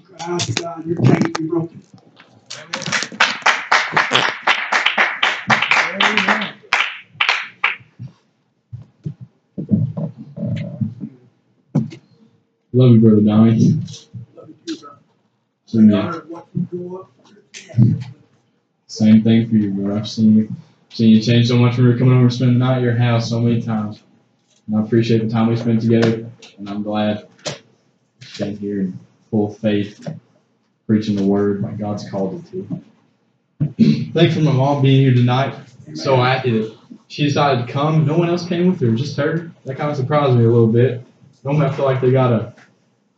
[0.00, 1.82] you cry out to God, your be broken.
[12.72, 13.80] Love you, brother Donnie.
[14.36, 14.78] Love you.
[18.86, 19.96] Same, you thing for you, bro.
[19.96, 20.48] I've seen you,
[20.90, 22.82] seen you change so much when we were coming over to spend the night at
[22.82, 24.02] your house so many times.
[24.66, 27.28] And I appreciate the time we spent together, and I'm glad
[28.20, 28.92] staying here
[29.30, 30.06] full faith,
[30.86, 34.12] preaching the word like God's called it to.
[34.12, 35.54] Thanks for my mom being here tonight.
[35.94, 36.76] So happy that
[37.08, 38.06] she decided to come.
[38.06, 39.52] No one else came with her, just her.
[39.64, 41.04] That kind of surprised me a little bit.
[41.44, 42.54] Normally I feel like they gotta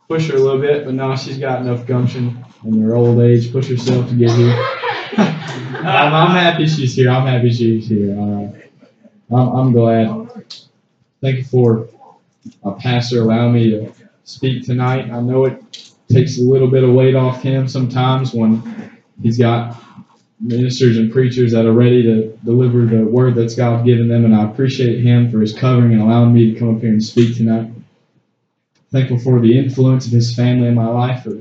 [0.07, 3.51] push her a little bit, but now she's got enough gumption in her old age,
[3.51, 4.53] push herself to get here.
[5.17, 7.09] I'm, I'm happy she's here.
[7.09, 8.17] I'm happy she's here.
[8.17, 8.71] All right.
[9.31, 10.45] I'm, I'm glad.
[11.21, 11.87] Thank you for
[12.63, 13.91] a pastor allowing me to
[14.23, 15.09] speak tonight.
[15.11, 15.62] I know it
[16.09, 18.61] takes a little bit of weight off him sometimes when
[19.21, 19.81] he's got
[20.39, 24.35] ministers and preachers that are ready to deliver the word that's God given them, and
[24.35, 27.37] I appreciate him for his covering and allowing me to come up here and speak
[27.37, 27.71] tonight.
[28.91, 31.25] Thankful for the influence of his family in my life.
[31.25, 31.37] Or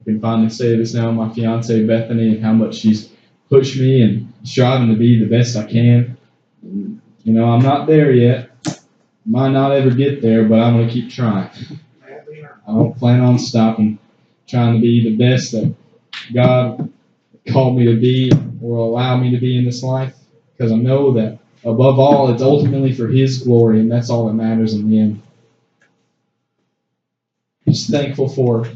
[0.00, 3.10] I can finally say this now, my fiance Bethany, and how much she's
[3.48, 6.16] pushed me and striving to be the best I can.
[6.62, 8.50] You know, I'm not there yet.
[9.24, 11.50] Might not ever get there, but I'm gonna keep trying.
[12.66, 13.98] I don't plan on stopping
[14.48, 15.74] trying to be the best that
[16.32, 16.92] God
[17.48, 20.14] called me to be or allow me to be in this life
[20.56, 24.34] because I know that above all it's ultimately for his glory and that's all that
[24.34, 25.22] matters in the end.
[27.68, 28.66] Just thankful for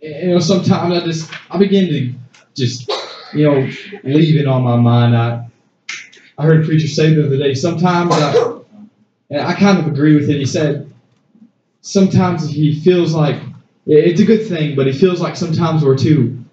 [0.00, 2.14] you know sometimes I just I begin to
[2.54, 2.90] just
[3.32, 3.70] you know
[4.04, 5.16] leave it on my mind.
[5.16, 5.48] I
[6.38, 8.60] I heard a preacher say the other day sometimes I
[9.30, 10.38] and I kind of agree with it.
[10.38, 10.89] He said
[11.80, 13.42] sometimes he feels like
[13.86, 16.44] it's a good thing, but he feels like sometimes we're too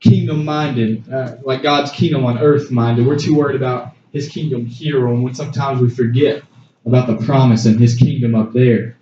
[0.00, 3.06] kingdom minded, uh, like God's kingdom on earth minded.
[3.06, 6.42] We're too worried about his kingdom here, and when sometimes we forget
[6.84, 8.96] about the promise and his kingdom up there.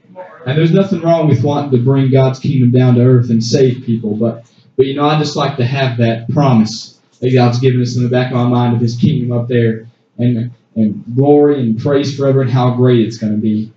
[0.46, 3.84] And there's nothing wrong with wanting to bring God's kingdom down to earth and save
[3.84, 4.44] people, but
[4.76, 8.02] but you know, I just like to have that promise that God's given us in
[8.02, 9.86] the back of my mind of his kingdom up there
[10.18, 13.71] and and glory and praise forever and how great it's going to be.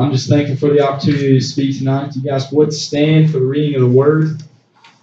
[0.00, 2.16] I'm just thankful for the opportunity to speak tonight.
[2.16, 4.42] You guys would stand for the reading of the word.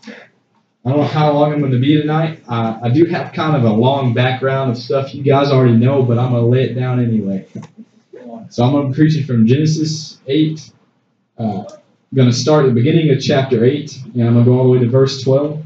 [0.08, 2.42] I don't know how long I'm going to be tonight.
[2.48, 6.02] Uh, I do have kind of a long background of stuff you guys already know,
[6.02, 7.46] but I'm going to lay it down anyway.
[8.50, 10.72] So I'm going to be preaching from Genesis 8.
[11.38, 14.52] Uh, I'm going to start at the beginning of chapter 8, and I'm going to
[14.52, 15.62] go all the way to verse 12.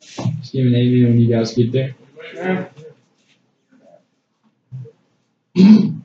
[0.00, 1.94] Just give me an amen when you guys get there.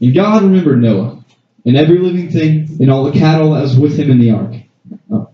[0.00, 1.19] And God remembered Noah,
[1.64, 4.54] and every living thing, and all the cattle that was with him in the ark.
[5.10, 5.30] Oh.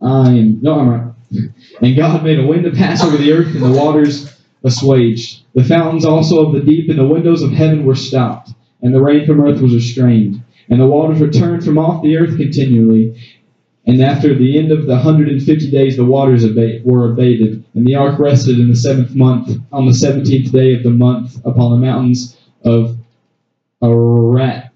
[0.00, 1.12] I am, no, I'm right.
[1.80, 4.32] And God made a wind to pass over the earth, and the waters
[4.64, 5.42] assuaged.
[5.54, 8.50] The fountains also of the deep and the windows of heaven were stopped,
[8.82, 10.42] and the rain from earth was restrained.
[10.68, 13.20] And the waters returned from off the earth continually.
[13.84, 17.64] And after the end of the hundred and fifty days, the waters abate, were abated,
[17.74, 21.36] and the ark rested in the seventh month, on the seventeenth day of the month,
[21.44, 22.96] upon the mountains of
[23.82, 24.71] Ararat.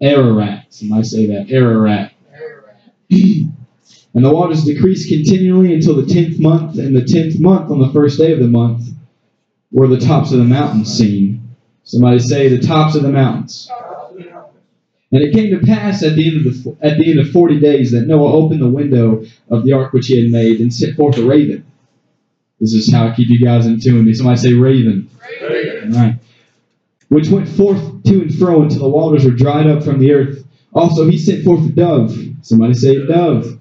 [0.00, 0.66] Ararat.
[0.70, 1.50] Somebody say that.
[1.50, 2.12] Ararat.
[2.32, 2.80] Ararat.
[3.10, 7.90] and the waters decreased continually until the tenth month, and the tenth month, on the
[7.92, 8.88] first day of the month,
[9.70, 11.56] were the tops of the mountains seen.
[11.84, 13.70] Somebody say the tops of the mountains.
[15.10, 17.58] And it came to pass at the end of the at the end of forty
[17.58, 20.96] days that Noah opened the window of the ark which he had made and sent
[20.96, 21.64] forth a raven.
[22.60, 23.96] This is how I keep you guys in tune.
[23.96, 24.14] With me.
[24.14, 25.08] Somebody say raven.
[25.40, 25.96] Raven.
[25.96, 26.16] All right.
[27.08, 30.44] Which went forth to and fro until the waters were dried up from the earth.
[30.74, 32.16] Also he sent forth a dove.
[32.42, 33.58] Somebody say dove.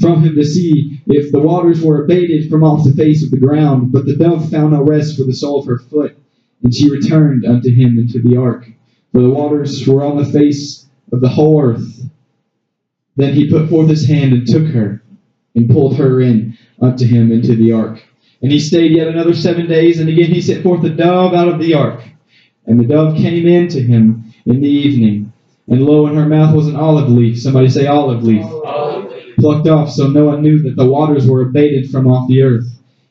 [0.00, 3.36] From him to see if the waters were abated from off the face of the
[3.38, 3.92] ground.
[3.92, 6.16] But the dove found no rest for the sole of her foot,
[6.62, 8.68] and she returned unto him into the ark.
[9.12, 12.02] For the waters were on the face of the whole earth.
[13.16, 15.02] Then he put forth his hand and took her,
[15.54, 18.02] and pulled her in unto him into the ark.
[18.42, 21.48] And he stayed yet another seven days, and again he sent forth a dove out
[21.48, 22.02] of the ark.
[22.66, 25.32] And the dove came in to him in the evening.
[25.68, 27.40] And lo, in her mouth was an olive leaf.
[27.40, 28.46] Somebody say olive leaf.
[29.38, 32.66] Plucked off, so Noah knew that the waters were abated from off the earth.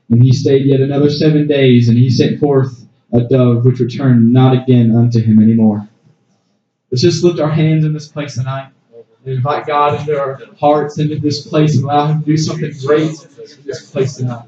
[0.09, 4.33] And he stayed yet another seven days, and he sent forth a dove, which returned
[4.33, 5.87] not again unto him anymore.
[6.91, 8.69] Let's just lift our hands in this place tonight
[9.25, 12.71] and invite God into our hearts, into this place, and allow Him to do something
[12.85, 14.45] great in this place tonight.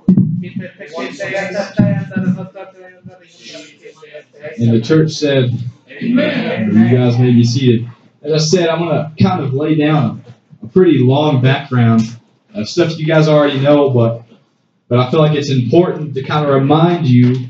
[4.57, 5.51] And the church said,
[5.89, 6.75] Amen.
[6.75, 7.89] You guys may be seated.
[8.21, 10.23] As I said, I'm going to kind of lay down
[10.61, 12.01] a pretty long background
[12.53, 14.23] of stuff you guys already know, but
[14.88, 17.47] but I feel like it's important to kind of remind you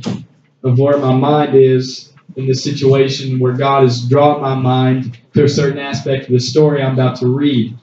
[0.63, 5.43] of where my mind is in this situation where God has drawn my mind to
[5.43, 7.77] a certain aspect of the story I'm about to read.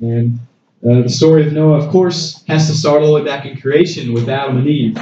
[0.00, 0.38] And
[0.88, 3.60] uh, the story of Noah, of course, has to start all the way back in
[3.60, 4.98] creation with Adam and Eve.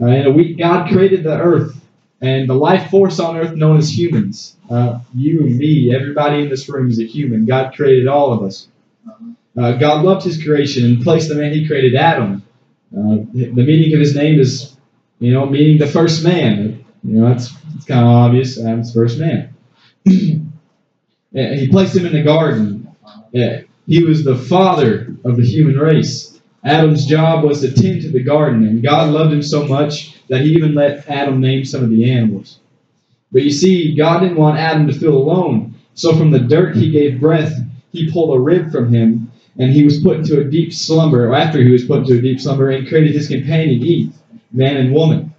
[0.00, 1.80] Uh, in a week, God created the earth
[2.20, 4.56] and the life force on earth known as humans.
[4.70, 7.44] Uh, you, me, everybody in this room is a human.
[7.46, 8.68] God created all of us.
[9.56, 12.42] Uh, God loved his creation and placed the man he created, Adam.
[12.96, 14.76] Uh, the meaning of his name is,
[15.20, 16.84] you know, meaning the first man.
[17.04, 18.58] You know, that's it's kind of obvious.
[18.58, 19.54] Adam's first man.
[20.04, 22.88] he placed him in the garden.
[23.32, 26.33] Yeah, he was the father of the human race.
[26.64, 30.42] Adam's job was to tend to the garden, and God loved him so much that
[30.42, 32.58] he even let Adam name some of the animals.
[33.32, 35.74] But you see, God didn't want Adam to feel alone.
[35.94, 37.52] So from the dirt he gave breath,
[37.92, 41.34] he pulled a rib from him, and he was put into a deep slumber, or
[41.34, 44.14] after he was put into a deep slumber, and created his companion Eve,
[44.52, 45.34] man and woman.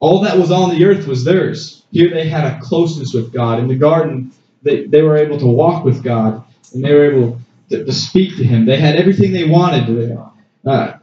[0.00, 1.84] All that was on the earth was theirs.
[1.92, 3.60] Here they had a closeness with God.
[3.60, 4.32] In the garden,
[4.62, 7.38] they, they were able to walk with God, and they were able
[7.70, 8.66] to, to speak to him.
[8.66, 9.88] They had everything they wanted.
[10.66, 10.94] Uh,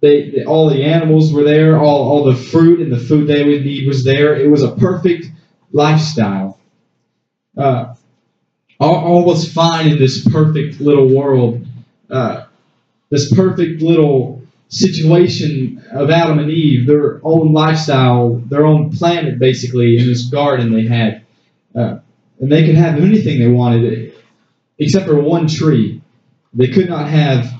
[0.00, 1.78] they, they, all the animals were there.
[1.78, 4.34] All, all the fruit and the food they would need was there.
[4.34, 5.26] It was a perfect
[5.72, 6.58] lifestyle.
[7.56, 7.94] Uh,
[8.78, 11.66] all, all was fine in this perfect little world.
[12.08, 12.46] Uh,
[13.10, 19.98] this perfect little situation of Adam and Eve, their own lifestyle, their own planet, basically,
[19.98, 21.24] in this garden they had.
[21.74, 21.98] Uh,
[22.40, 24.14] and they could have anything they wanted,
[24.78, 26.00] except for one tree.
[26.54, 27.52] They could not have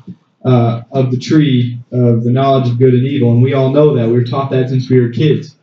[0.44, 3.94] uh, of the tree of the knowledge of good and evil, and we all know
[3.96, 4.06] that.
[4.06, 5.54] We were taught that since we were kids.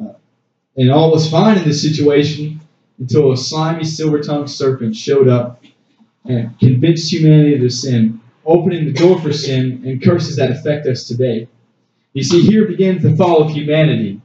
[0.00, 0.14] Uh,
[0.76, 2.60] and all was fine in this situation
[2.98, 5.62] until a slimy silver-tongued serpent showed up
[6.24, 10.86] and convinced humanity of to sin, opening the door for sin and curses that affect
[10.86, 11.48] us today.
[12.12, 14.20] You see, here begins the fall of humanity.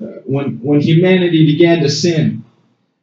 [0.00, 2.44] Uh, when, when humanity began to sin,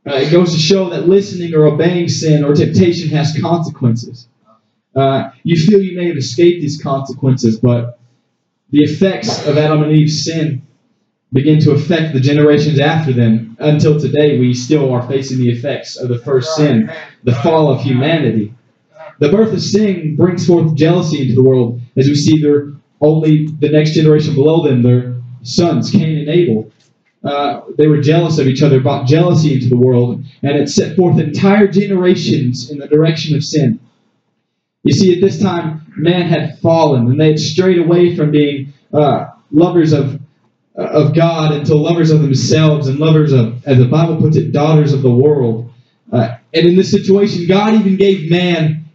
[0.07, 4.27] uh, it goes to show that listening or obeying sin or temptation has consequences.
[4.95, 8.00] Uh, you feel you may have escaped these consequences, but
[8.71, 10.63] the effects of Adam and Eve's sin
[11.31, 13.56] begin to affect the generations after them.
[13.59, 16.91] Until today, we still are facing the effects of the first sin,
[17.24, 18.53] the fall of humanity.
[19.19, 23.47] The birth of sin brings forth jealousy into the world, as we see their only
[23.47, 26.71] the next generation below them, their sons, Cain and Abel.
[27.24, 30.95] Uh, they were jealous of each other, brought jealousy into the world, and it set
[30.95, 33.80] forth entire generations in the direction of sin.
[34.89, 38.74] You see, at this time, man had fallen, and they had strayed away from being
[38.91, 40.19] uh, lovers of
[40.74, 44.91] of God until lovers of themselves and lovers of, as the Bible puts it, daughters
[44.91, 45.71] of the world.
[46.12, 48.86] Uh, and in this situation, God even gave man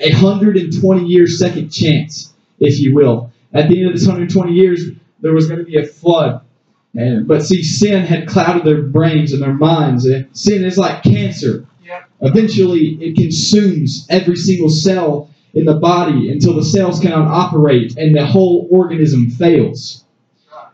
[0.00, 3.30] a 120 year second chance, if you will.
[3.52, 4.86] At the end of this 120 years,
[5.20, 6.40] there was going to be a flood.
[6.96, 10.02] And, but see, sin had clouded their brains and their minds.
[10.32, 11.68] Sin is like cancer.
[12.20, 18.16] Eventually, it consumes every single cell in the body until the cells cannot operate and
[18.16, 20.04] the whole organism fails.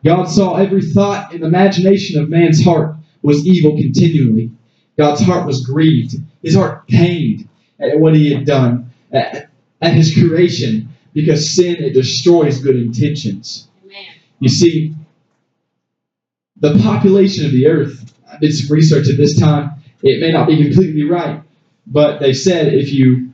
[0.04, 4.52] God saw every thought and imagination of man's heart was evil continually.
[4.96, 6.16] God's heart was grieved.
[6.42, 7.48] His heart pained
[7.80, 9.50] at what he had done, at,
[9.80, 13.68] at his creation, because sin it destroys good intentions.
[13.84, 14.04] Amen.
[14.40, 14.94] You see,
[16.56, 20.46] the population of the earth, I did some research at this time, it may not
[20.46, 21.42] be completely right,
[21.86, 23.32] but they said if you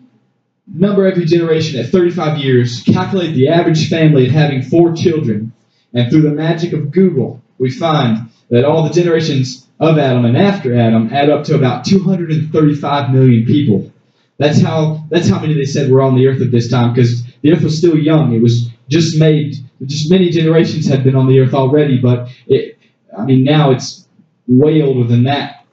[0.66, 5.52] number every generation at 35 years, calculate the average family at having four children,
[5.92, 10.37] and through the magic of Google, we find that all the generations of Adam and
[10.37, 13.92] after Adam add up to about 235 million people.
[14.38, 17.25] That's how that's how many they said were on the earth at this time because
[17.42, 18.35] the earth was still young.
[18.35, 22.78] It was just made just many generations had been on the earth already, but it
[23.16, 24.09] I mean now it's
[24.49, 25.63] way older than that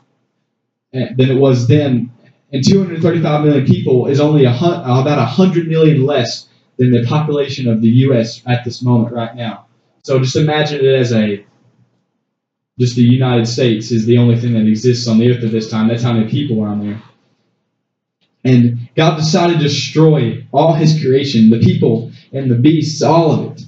[0.93, 2.11] than it was then.
[2.53, 7.05] And 235 million people is only a hun- uh, about 100 million less than the
[7.05, 8.41] population of the U.S.
[8.45, 9.67] at this moment right now.
[10.03, 11.45] So just imagine it as a
[12.79, 15.69] just the United States is the only thing that exists on the earth at this
[15.69, 15.87] time.
[15.87, 17.01] That's how many people are on there.
[18.43, 23.51] And God decided to destroy all his creation, the people and the beasts, all of
[23.51, 23.61] it.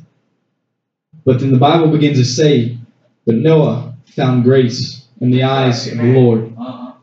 [1.26, 2.78] But then the Bible begins to say,
[3.26, 6.53] But Noah found grace in the eyes of the Lord.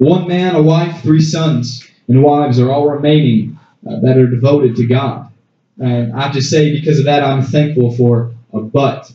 [0.00, 4.76] One man, a wife, three sons, and wives are all remaining uh, that are devoted
[4.76, 5.30] to God.
[5.78, 9.12] And I have to say, because of that, I'm thankful for a but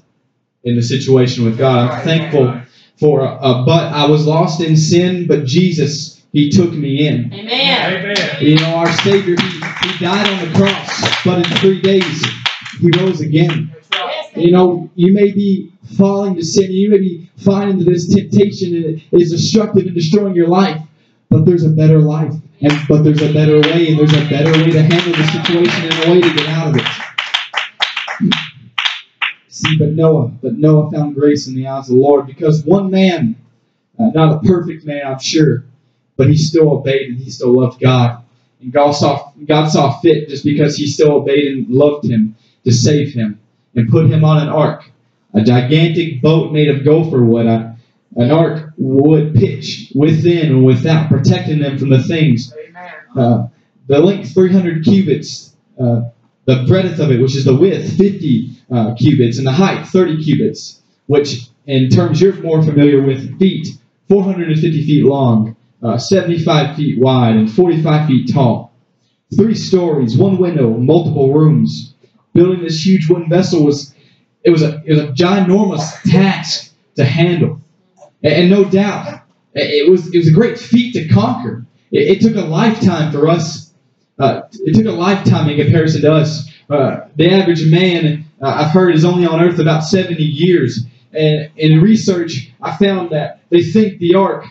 [0.63, 1.89] in the situation with God.
[1.89, 2.62] I'm thankful
[3.00, 3.94] for a, a but.
[3.94, 7.34] I was lost in sin, but Jesus, He took me in.
[7.34, 7.94] Amen.
[7.94, 8.38] Amen.
[8.42, 9.48] You know, our Savior, He,
[9.89, 12.24] he died on the cross, but in three days,
[12.80, 13.75] He rose again.
[14.36, 19.01] You know, you may be falling to sin, you may be finding that this temptation
[19.12, 20.82] is destructive and destroying your life,
[21.30, 24.51] but there's a better life, and but there's a better way, and there's a better
[24.51, 26.86] way to handle the situation and a way to get out of it.
[29.50, 32.92] See, but Noah, but Noah found grace in the eyes of the Lord because one
[32.92, 33.38] man,
[33.98, 35.63] uh, not a perfect man, I'm sure,
[36.18, 38.24] but he still obeyed and he still loved God,
[38.62, 42.72] and God saw God saw fit just because he still obeyed and loved him to
[42.72, 43.39] save him
[43.75, 44.89] and put him on an ark,
[45.36, 47.77] a gigantic boat made of gopher wood, a,
[48.15, 52.54] an ark wood pitch within and without, protecting them from the things.
[53.15, 53.48] Uh,
[53.88, 56.01] the length 300 cubits, uh,
[56.46, 60.24] the breadth of it, which is the width 50 uh, cubits, and the height 30
[60.24, 63.68] cubits, which in terms you're more familiar with, feet
[64.08, 68.74] 450 feet long, uh, 75 feet wide, and 45 feet tall.
[69.36, 71.94] Three stories, one window, multiple rooms.
[72.34, 73.94] Building this huge wooden vessel was
[74.45, 77.61] it was a it was a ginormous task to handle,
[78.23, 79.21] and, and no doubt
[79.53, 81.65] it was it was a great feat to conquer.
[81.91, 83.73] It, it took a lifetime for us.
[84.17, 86.49] Uh, it took a lifetime in comparison to us.
[86.69, 91.49] Uh, the average man uh, I've heard is only on Earth about 70 years, and
[91.57, 94.45] in research I found that they think the ark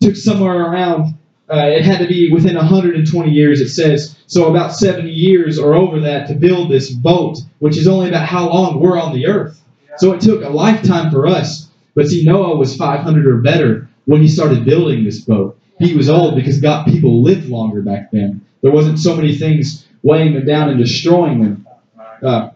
[0.00, 1.18] took somewhere around.
[1.52, 4.16] Uh, it had to be within 120 years, it says.
[4.26, 8.26] So about 70 years or over that to build this boat, which is only about
[8.26, 9.60] how long we're on the earth.
[9.96, 11.68] So it took a lifetime for us.
[11.94, 15.58] But see, Noah was 500 or better when he started building this boat.
[15.80, 18.46] He was old because God people lived longer back then.
[18.62, 21.66] There wasn't so many things weighing them down and destroying them.
[22.22, 22.50] Uh,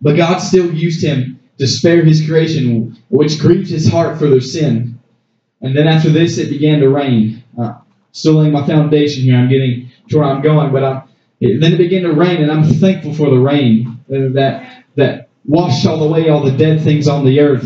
[0.00, 4.40] but God still used him to spare his creation, which grieved his heart for their
[4.40, 5.00] sin.
[5.60, 7.42] And then after this, it began to rain.
[8.12, 9.36] Still laying my foundation here.
[9.36, 11.02] I'm getting to where I'm going, but I'm,
[11.40, 15.86] then it began to rain, and I'm thankful for the rain uh, that that washed
[15.86, 17.64] all away all the dead things on the earth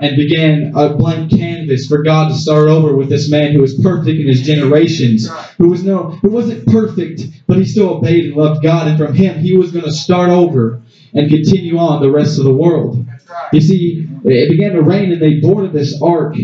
[0.00, 3.74] and began a blank canvas for God to start over with this man who was
[3.80, 8.36] perfect in his generations, who was no, who wasn't perfect, but he still obeyed and
[8.36, 10.82] loved God, and from him he was going to start over
[11.14, 13.06] and continue on the rest of the world.
[13.52, 16.34] You see, it began to rain, and they boarded this ark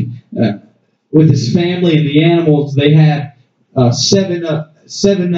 [0.41, 0.53] uh,
[1.11, 2.75] with his family and the animals.
[2.75, 3.30] They had
[3.77, 5.37] uh, seven, uh, seven,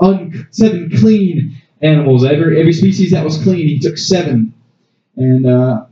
[0.00, 2.24] un- seven clean animals.
[2.24, 4.54] Every every species that was clean, he took seven,
[5.16, 5.86] and uh,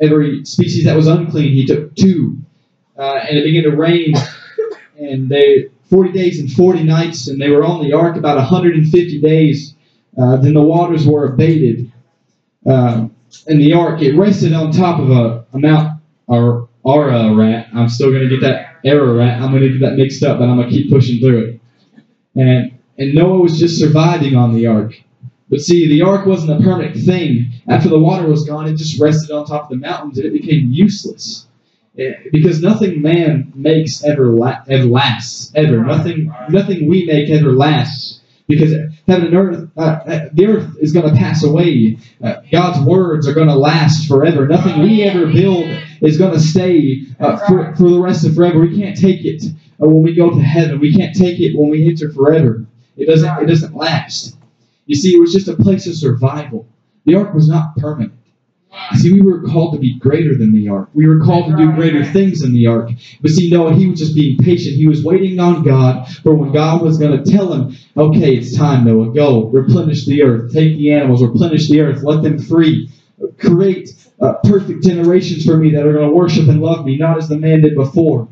[0.00, 2.38] every species that was unclean, he took two.
[2.96, 4.12] Uh, and it began to rain,
[4.98, 8.74] and they forty days and forty nights, and they were on the ark about hundred
[8.74, 9.74] and fifty days.
[10.20, 11.92] Uh, then the waters were abated.
[12.66, 13.08] Uh,
[13.46, 17.68] and the ark, it rested on top of a, a Mount or Ararat.
[17.74, 19.40] I'm still going to get that Ararat.
[19.40, 21.60] I'm going to get that mixed up, but I'm going to keep pushing through it.
[22.40, 24.94] And and Noah was just surviving on the ark.
[25.50, 27.50] But see, the ark wasn't a permanent thing.
[27.68, 30.32] After the water was gone, it just rested on top of the mountains, and it
[30.32, 31.46] became useless.
[31.98, 35.82] Eh, Because nothing man makes ever la- ever lasts ever.
[35.84, 38.17] Nothing nothing we make ever lasts.
[38.48, 38.72] Because
[39.06, 41.98] heaven and earth, uh, uh, the earth is going to pass away.
[42.24, 44.48] Uh, God's words are going to last forever.
[44.48, 45.66] Nothing we ever build
[46.00, 48.58] is going to stay uh, for, for the rest of forever.
[48.58, 50.80] We can't take it uh, when we go to heaven.
[50.80, 52.64] We can't take it when we enter forever.
[52.96, 53.42] It doesn't.
[53.42, 54.36] It doesn't last.
[54.86, 56.66] You see, it was just a place of survival.
[57.04, 58.14] The ark was not permanent.
[58.96, 60.90] See, we were called to be greater than the ark.
[60.94, 62.90] We were called to do greater things than the ark.
[63.20, 64.76] But see, Noah, he was just being patient.
[64.76, 68.56] He was waiting on God for when God was going to tell him, okay, it's
[68.56, 72.90] time, Noah, go, replenish the earth, take the animals, replenish the earth, let them free,
[73.38, 77.18] create uh, perfect generations for me that are going to worship and love me, not
[77.18, 78.28] as the man did before.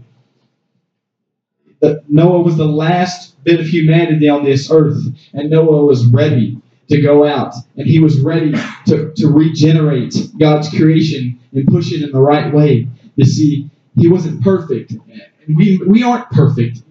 [1.81, 5.03] But Noah was the last bit of humanity on this earth,
[5.33, 8.53] and Noah was ready to go out, and he was ready
[8.87, 12.89] to, to regenerate God's creation and push it in the right way.
[13.17, 14.93] You see, he wasn't perfect.
[14.93, 16.83] And we, we aren't perfect.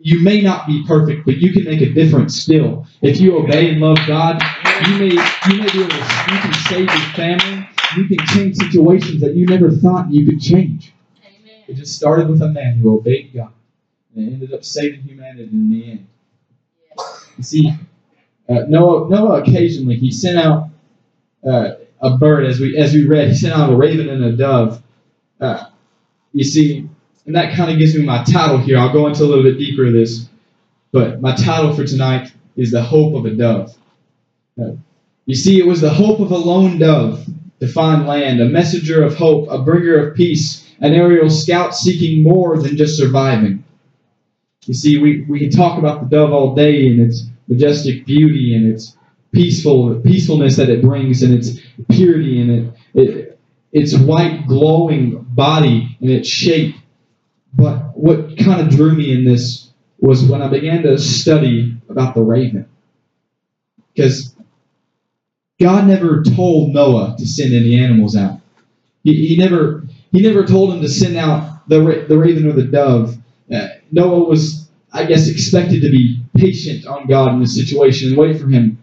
[0.00, 2.86] You may not be perfect, but you can make a difference still.
[3.02, 4.42] If you obey and love God,
[4.88, 7.68] you may you may be able to you can save your family.
[7.96, 10.92] You can change situations that you never thought you could change.
[11.68, 13.52] It just started with a man who obeyed God,
[14.16, 16.06] and ended up saving humanity in the end.
[17.38, 17.72] You see,
[18.52, 20.68] uh, Noah, Noah occasionally he sent out
[21.46, 24.32] uh, a bird, as we as we read, he sent out a raven and a
[24.32, 24.82] dove.
[25.40, 25.66] Uh,
[26.32, 26.88] you see,
[27.26, 28.78] and that kind of gives me my title here.
[28.78, 30.28] I'll go into a little bit deeper of this,
[30.92, 33.76] but my title for tonight is the hope of a dove.
[34.60, 34.72] Uh,
[35.26, 37.24] you see, it was the hope of a lone dove
[37.60, 42.22] to find land, a messenger of hope, a bringer of peace, an aerial scout seeking
[42.22, 43.64] more than just surviving.
[44.66, 48.54] You see, we, we can talk about the dove all day and its majestic beauty
[48.54, 48.96] and its
[49.32, 51.58] peaceful peacefulness that it brings and its
[51.90, 53.38] purity and it, it
[53.72, 56.76] its white glowing body and its shape.
[57.54, 62.14] But what kind of drew me in this was when I began to study about
[62.14, 62.68] the raven.
[63.94, 64.34] Because
[65.60, 68.40] God never told Noah to send any animals out.
[69.04, 72.64] He, he never he never told him to send out the the raven or the
[72.64, 73.16] dove.
[73.52, 74.61] Uh, Noah was,
[74.92, 78.82] I guess, expected to be patient on God in this situation and wait for Him.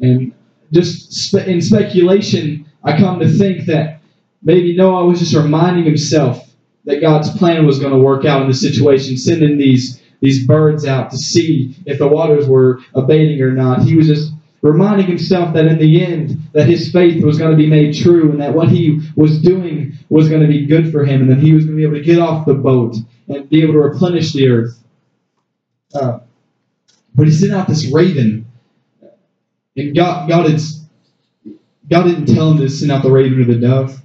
[0.00, 0.32] And
[0.72, 4.00] just spe- in speculation, I come to think that
[4.42, 6.48] maybe Noah was just reminding himself
[6.84, 10.86] that God's plan was going to work out in the situation, sending these these birds
[10.86, 13.82] out to see if the waters were abating or not.
[13.82, 14.32] He was just
[14.62, 18.30] reminding himself that in the end that his faith was going to be made true
[18.30, 21.38] and that what he was doing was going to be good for him and that
[21.38, 22.96] he was going to be able to get off the boat
[23.28, 24.81] and be able to replenish the earth.
[25.94, 26.20] Uh,
[27.14, 28.46] but he sent out this raven,
[29.76, 30.60] and God, God, had,
[31.90, 34.00] God didn't tell him to send out the raven or the dove.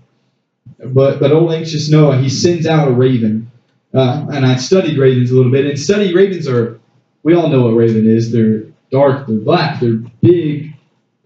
[0.86, 3.52] But but old anxious Noah, he sends out a raven.
[3.94, 5.66] Uh, and I studied ravens a little bit.
[5.66, 6.80] And study ravens are,
[7.24, 8.32] we all know what raven is.
[8.32, 10.76] They're dark, they're black, they're big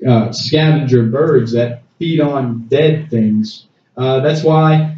[0.08, 3.66] uh, scavenger birds that feed on dead things.
[3.98, 4.98] Uh, that's why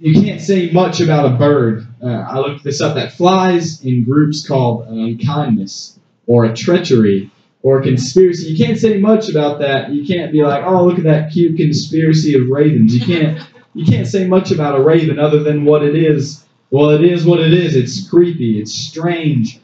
[0.00, 1.86] you can't say much about a bird.
[2.02, 2.94] Uh, I looked this up.
[2.94, 7.30] That flies in groups called an unkindness or a treachery
[7.62, 8.48] or a conspiracy.
[8.50, 9.90] You can't say much about that.
[9.90, 12.94] You can't be like, oh, look at that cute conspiracy of ravens.
[12.94, 13.46] You can't.
[13.72, 16.44] You can't say much about a raven other than what it is.
[16.72, 17.76] Well, it is what it is.
[17.76, 18.58] It's creepy.
[18.58, 19.60] It's strange.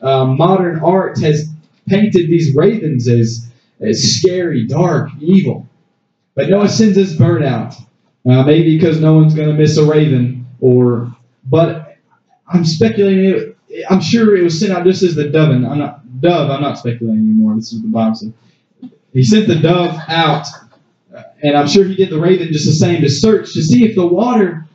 [0.00, 1.48] Uh, modern art has
[1.88, 3.48] painted these ravens as,
[3.80, 5.66] as scary, dark, evil.
[6.36, 7.74] But Noah sends this bird out.
[8.28, 11.10] Uh, maybe because no one's going to miss a raven, or
[11.44, 11.96] but
[12.46, 13.24] I'm speculating.
[13.24, 15.50] It, I'm sure it was sent out just as the dove.
[15.50, 16.50] And I'm not dove.
[16.50, 17.54] I'm not speculating anymore.
[17.54, 18.14] This is the Bible.
[18.16, 18.32] So
[19.12, 20.46] he sent the dove out,
[21.14, 23.84] uh, and I'm sure he did the raven just the same to search to see
[23.84, 24.66] if the water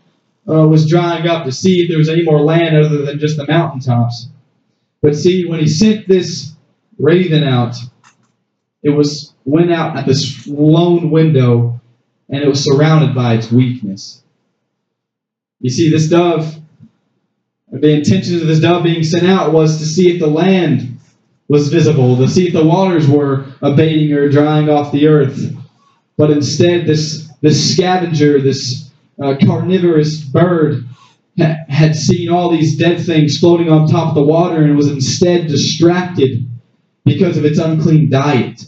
[0.50, 3.38] uh, was drying up, to see if there was any more land other than just
[3.38, 4.28] the mountaintops.
[5.02, 6.54] But see, when he sent this
[6.98, 7.76] raven out,
[8.82, 11.82] it was went out at this lone window,
[12.34, 14.24] and it was surrounded by its weakness.
[15.62, 16.60] You see, this dove,
[17.72, 20.98] the intention of this dove being sent out was to see if the land
[21.48, 25.56] was visible, to see if the waters were abating or drying off the earth.
[26.17, 28.89] But instead, this this scavenger, this
[29.22, 30.86] uh, carnivorous bird,
[31.38, 34.89] ha- had seen all these dead things floating on top of the water and was
[34.89, 36.50] instead distracted
[37.06, 38.65] because of its unclean diet.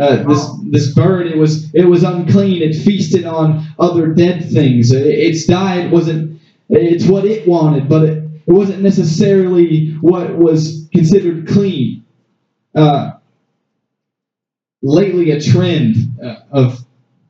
[0.00, 2.62] Uh, this this bird it was it was unclean.
[2.62, 4.92] It feasted on other dead things.
[4.92, 10.88] Uh, Its diet wasn't it's what it wanted, but it, it wasn't necessarily what was
[10.94, 12.04] considered clean.
[12.74, 13.12] Uh,
[14.82, 16.80] lately, a trend uh, of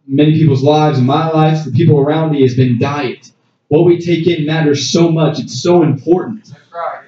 [0.06, 3.30] many people's lives and my life, the people around me, has been diet.
[3.68, 5.40] What we take in matters so much.
[5.40, 6.48] It's so important.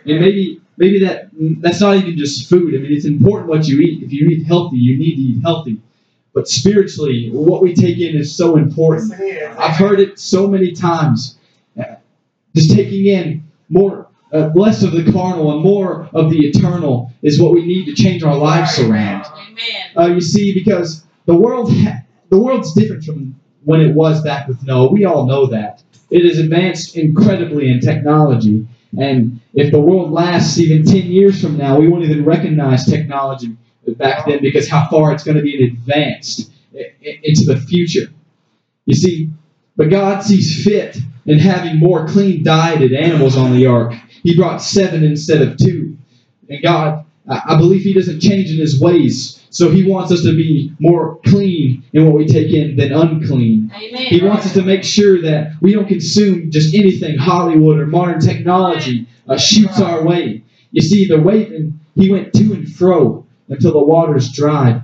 [0.07, 2.75] And maybe maybe that that's not even just food.
[2.75, 4.03] I mean, it's important what you eat.
[4.03, 5.81] If you eat healthy, you need to eat healthy.
[6.33, 9.11] But spiritually, what we take in is so important.
[9.11, 9.57] Yes, it is.
[9.57, 11.39] I've heard it so many times.
[12.55, 17.41] Just taking in more, uh, less of the carnal and more of the eternal is
[17.41, 19.27] what we need to change our lives around.
[19.27, 19.57] Amen.
[19.97, 24.47] Uh, you see, because the world, ha- the world's different from when it was back
[24.47, 24.91] with Noah.
[24.93, 25.83] We all know that.
[26.11, 28.67] It has advanced incredibly in technology,
[28.99, 33.57] and if the world lasts even ten years from now, we won't even recognize technology
[33.87, 36.51] back then because how far it's going to be advanced
[37.23, 38.11] into the future.
[38.87, 39.31] You see,
[39.77, 43.95] but God sees fit in having more clean dieted animals on the ark.
[44.23, 45.97] He brought seven instead of two.
[46.49, 49.41] And God, I believe He doesn't change in His ways.
[49.55, 53.71] So He wants us to be more clean in what we take in than unclean.
[53.73, 54.07] Amen.
[54.07, 58.19] He wants us to make sure that we don't consume just anything Hollywood or modern
[58.19, 60.43] technology uh, shoots our way.
[60.73, 64.83] You see, the raven, he went to and fro until the waters dried.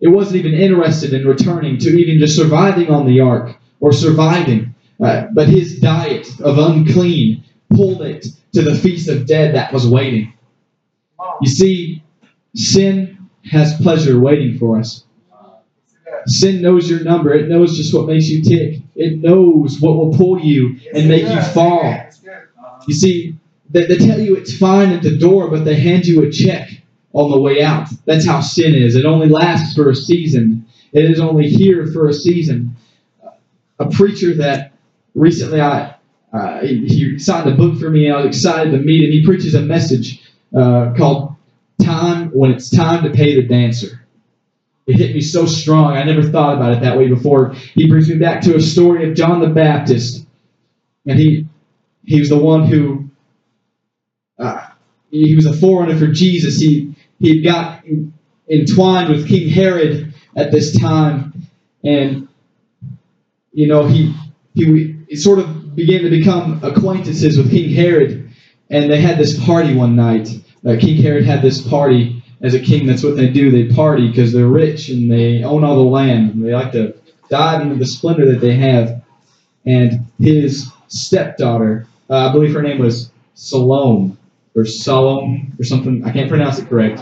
[0.00, 4.74] It wasn't even interested in returning to even just surviving on the ark or surviving.
[5.02, 7.42] uh, but his diet of unclean
[7.74, 10.32] pulled it to the feast of dead that was waiting.
[11.40, 12.04] You see,
[12.54, 13.11] sin
[13.50, 15.04] has pleasure waiting for us.
[16.26, 17.32] Sin knows your number.
[17.32, 18.80] It knows just what makes you tick.
[18.94, 21.82] It knows what will pull you and make you fall.
[22.86, 23.36] You see,
[23.70, 26.70] they, they tell you it's fine at the door, but they hand you a check
[27.12, 27.88] on the way out.
[28.04, 28.94] That's how sin is.
[28.94, 30.66] It only lasts for a season.
[30.92, 32.76] It is only here for a season.
[33.78, 34.72] A preacher that
[35.14, 35.96] recently I
[36.32, 38.10] uh, he, signed a book for me.
[38.10, 39.10] I was excited to meet him.
[39.10, 40.22] He preaches a message
[40.56, 41.31] uh, called
[41.82, 44.02] "Time When It's Time to Pay the Dancer."
[44.86, 45.92] It hit me so strong.
[45.92, 47.54] I never thought about it that way before.
[47.74, 50.26] He brings me back to a story of John the Baptist,
[51.06, 51.46] and he
[52.04, 53.08] he was the one who
[54.38, 54.66] uh,
[55.10, 56.58] he was a forerunner for Jesus.
[56.58, 57.84] He he got
[58.50, 61.48] entwined with King Herod at this time,
[61.84, 62.28] and
[63.52, 64.14] you know he
[64.54, 68.30] he, he sort of began to become acquaintances with King Herod,
[68.68, 70.28] and they had this party one night.
[70.66, 72.86] Uh, king Herod had this party as a king.
[72.86, 73.50] That's what they do.
[73.50, 76.34] They party because they're rich and they own all the land.
[76.34, 76.94] And they like to
[77.28, 79.02] dive into the splendor that they have.
[79.64, 84.16] And his stepdaughter, uh, I believe her name was Salome
[84.54, 86.04] or Salome or something.
[86.04, 87.00] I can't pronounce it correct.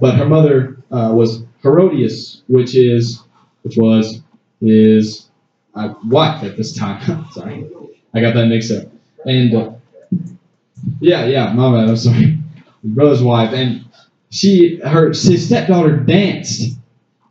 [0.00, 3.22] But her mother uh, was Herodias, which is,
[3.62, 4.20] which was
[4.60, 5.28] his
[5.74, 7.26] uh, wife at this time.
[7.32, 7.68] sorry,
[8.14, 8.88] I got that mixed up.
[9.24, 9.72] And uh,
[11.00, 11.88] yeah, yeah, my bad.
[11.88, 12.41] I'm sorry.
[12.84, 13.84] Brother's wife, and
[14.30, 16.78] she, her, his stepdaughter danced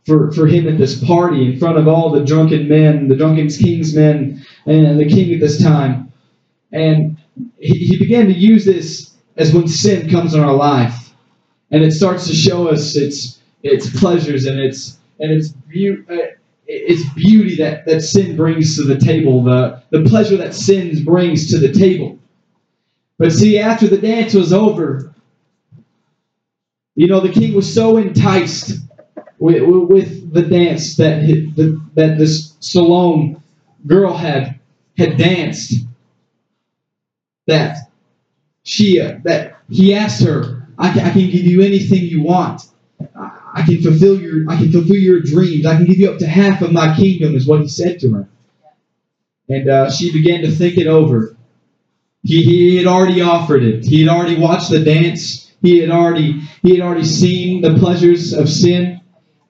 [0.06, 3.48] for for him at this party in front of all the drunken men, the drunken
[3.48, 6.12] king's men, and the king at this time.
[6.72, 7.18] And
[7.58, 11.14] he, he began to use this as when sin comes in our life,
[11.70, 16.02] and it starts to show us its its pleasures and its and its beauty.
[16.10, 16.26] Uh,
[16.66, 21.50] its beauty that, that sin brings to the table, the, the pleasure that sin brings
[21.50, 22.18] to the table.
[23.18, 25.14] But see, after the dance was over,
[26.94, 28.80] you know, the king was so enticed
[29.38, 33.36] with, with the dance that the, that this Salome
[33.86, 34.60] girl had
[34.98, 35.74] had danced
[37.46, 37.78] that
[38.64, 42.62] she uh, that he asked her, I can, I can give you anything you want.
[43.16, 45.66] I I can fulfill your I can fulfill your dreams.
[45.66, 48.12] I can give you up to half of my kingdom, is what he said to
[48.14, 48.28] her.
[49.48, 51.36] And uh, she began to think it over.
[52.22, 53.84] He, he had already offered it.
[53.84, 55.41] He had already watched the dance.
[55.62, 59.00] He had already he had already seen the pleasures of sin,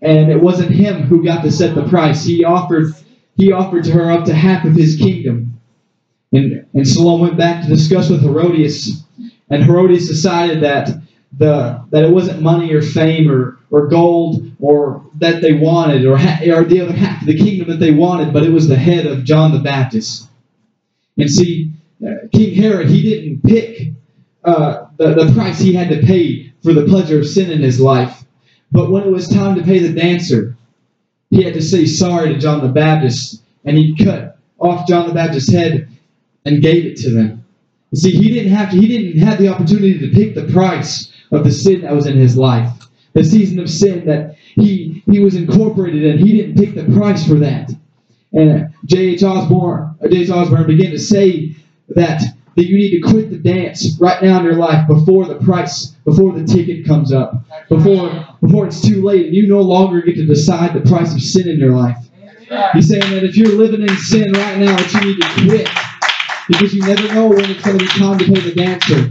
[0.02, 2.24] and it wasn't him who got to set the price.
[2.24, 2.92] He offered
[3.36, 5.60] he offered to her up to half of his kingdom.
[6.32, 9.04] And and Salome went back to discuss with Herodias,
[9.50, 10.90] and Herodias decided that
[11.38, 16.16] the that it wasn't money or fame or, or gold or that they wanted or,
[16.18, 18.76] ha- or the other half of the kingdom that they wanted, but it was the
[18.76, 20.28] head of John the Baptist.
[21.18, 21.72] And see,
[22.06, 23.92] uh, King Herod he didn't pick
[24.44, 27.80] uh, the the price he had to pay for the pleasure of sin in his
[27.80, 28.24] life,
[28.70, 30.56] but when it was time to pay the dancer,
[31.30, 35.14] he had to say sorry to John the Baptist, and he cut off John the
[35.14, 35.88] Baptist's head
[36.44, 37.44] and gave it to them.
[37.90, 41.12] You see, he didn't have to, he didn't have the opportunity to pick the price
[41.30, 42.70] of the sin that was in his life.
[43.12, 46.18] The season of sin that he he was incorporated in.
[46.18, 47.70] He didn't pick the price for that.
[48.32, 49.22] And J.H.
[49.22, 50.30] Osborne, J.H.
[50.30, 51.54] Osborne began to say
[51.90, 52.22] that
[52.56, 55.88] that you need to quit the dance right now in your life before the price,
[56.04, 60.16] before the ticket comes up, before before it's too late and you no longer get
[60.16, 61.96] to decide the price of sin in your life.
[62.74, 65.68] He's saying that if you're living in sin right now, that you need to quit
[66.48, 69.10] because you never know when it's going to be time to pay the dancer,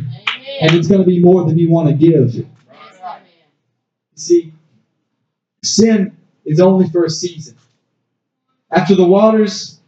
[0.62, 2.46] and it's going to be more than you want to give.
[4.16, 4.54] See,
[5.64, 7.58] sin is only for a season.
[8.70, 9.80] After the waters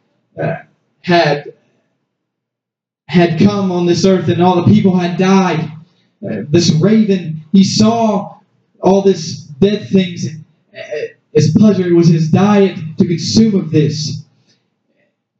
[0.41, 0.55] uh,
[1.01, 1.53] had
[3.13, 5.71] had come on this earth and all the people had died,
[6.25, 8.39] uh, this raven he saw
[8.81, 10.27] all this dead things.
[10.75, 10.81] Uh,
[11.31, 14.25] his pleasure it was his diet to consume of this.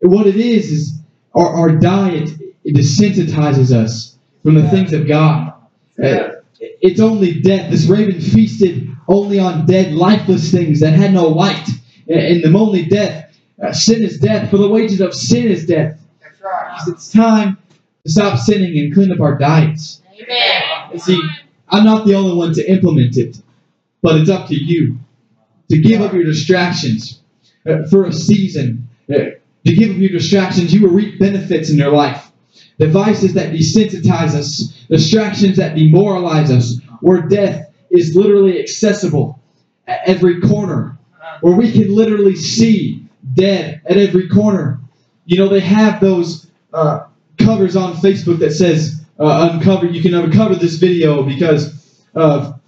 [0.02, 1.00] What it is is
[1.34, 2.30] our, our diet
[2.64, 5.54] it desensitizes us from the things of God.
[6.02, 7.72] Uh, it's only death.
[7.72, 11.68] This raven feasted only on dead, lifeless things that had no light.
[12.08, 13.36] And the only death.
[13.62, 16.00] Uh, sin is death, for the wages of sin is death.
[16.22, 16.80] That's right.
[16.88, 17.58] It's time
[18.06, 20.02] to stop sinning and clean up our diets.
[20.22, 21.00] Amen.
[21.00, 21.22] See,
[21.70, 23.38] I'm not the only one to implement it,
[24.02, 25.00] but it's up to you
[25.70, 27.22] to give up your distractions
[27.68, 28.88] uh, for a season.
[29.10, 29.36] Uh,
[29.66, 32.32] to give up your distractions, you will reap benefits in your life.
[32.78, 39.40] Devices that desensitize us, distractions that demoralize us, where death is literally accessible
[39.88, 40.98] at every corner,
[41.42, 44.80] where we can literally see dead at every corner.
[45.26, 47.06] you know, they have those uh,
[47.38, 49.88] covers on Facebook that says uh, uncover.
[49.88, 52.60] You can uncover this video because of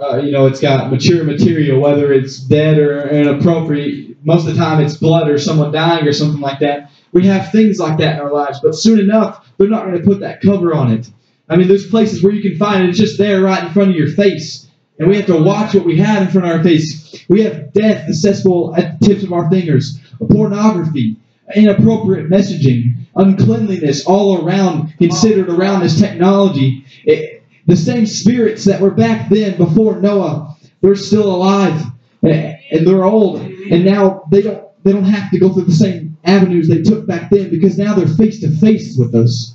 [0.00, 4.24] uh, you know it's got mature material, whether it's dead or inappropriate.
[4.24, 6.90] Most of the time, it's blood or someone dying or something like that.
[7.12, 10.04] We have things like that in our lives, but soon enough, they're not going to
[10.04, 11.10] put that cover on it.
[11.48, 13.90] I mean, there's places where you can find it; it's just there, right in front
[13.90, 16.62] of your face, and we have to watch what we have in front of our
[16.62, 17.24] face.
[17.28, 21.16] We have death accessible at the tips of our fingers, pornography,
[21.54, 26.84] inappropriate messaging, uncleanliness all around, considered around this technology.
[27.04, 31.80] It- the same spirits that were back then before Noah, they're still alive
[32.24, 35.72] eh, and they're old, and now they don't they don't have to go through the
[35.72, 39.54] same avenues they took back then because now they're face to face with us.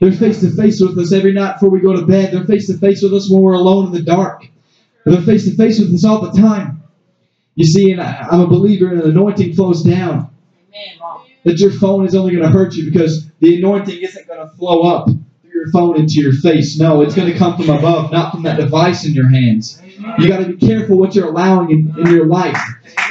[0.00, 2.32] They're face to face with us every night before we go to bed.
[2.32, 4.46] They're face to face with us when we're alone in the dark.
[5.06, 6.82] They're face to face with us all the time.
[7.54, 10.28] You see, and I, I'm a believer in the anointing flows down.
[11.44, 14.54] That your phone is only going to hurt you because the anointing isn't going to
[14.56, 16.78] flow up through your phone into your face.
[16.78, 19.80] No, it's going to come from above, not from that device in your hands.
[20.18, 22.58] You got to be careful what you're allowing in, in your life.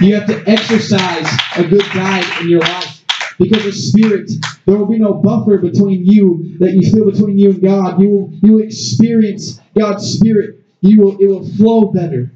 [0.02, 3.04] You have to exercise a good diet in your life.
[3.40, 4.32] Because of spirit,
[4.66, 8.02] there will be no buffer between you that you feel between you and God.
[8.02, 10.62] You will you will experience God's spirit.
[10.82, 12.32] You will it will flow better.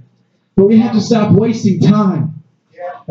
[0.55, 2.30] But we have to stop wasting time.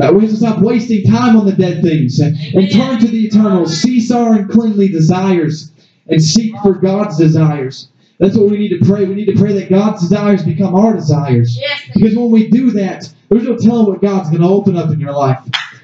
[0.01, 3.07] Uh, we have to stop wasting time on the dead things and, and turn to
[3.07, 3.67] the eternal.
[3.67, 5.73] Cease our uncleanly desires
[6.09, 7.89] and seek for God's desires.
[8.19, 9.05] That's what we need to pray.
[9.05, 11.57] We need to pray that God's desires become our desires.
[11.59, 11.83] Yes.
[11.95, 15.01] Because when we do that, there's no telling what God's going to open up in
[15.01, 15.39] your life.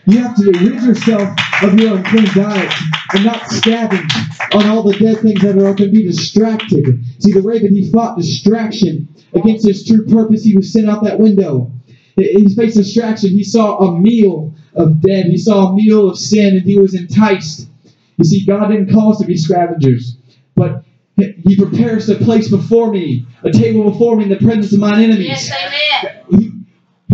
[0.07, 2.73] You have to rid yourself of your unclean diet
[3.13, 4.07] and not stabbing
[4.53, 5.91] on all the dead things that are open.
[5.91, 7.05] Be distracted.
[7.19, 10.45] See, the raven, he fought distraction against his true purpose.
[10.45, 11.73] He was sent out that window.
[12.17, 13.31] He faced distraction.
[13.31, 15.27] He saw a meal of dead.
[15.27, 17.69] He saw a meal of sin, and he was enticed.
[18.17, 20.17] You see, God didn't call us to be scavengers,
[20.55, 20.85] but
[21.17, 25.05] He prepares a place before me, a table before me in the presence of mine
[25.05, 25.27] enemies.
[25.29, 26.23] Yes, amen.
[26.31, 26.53] He,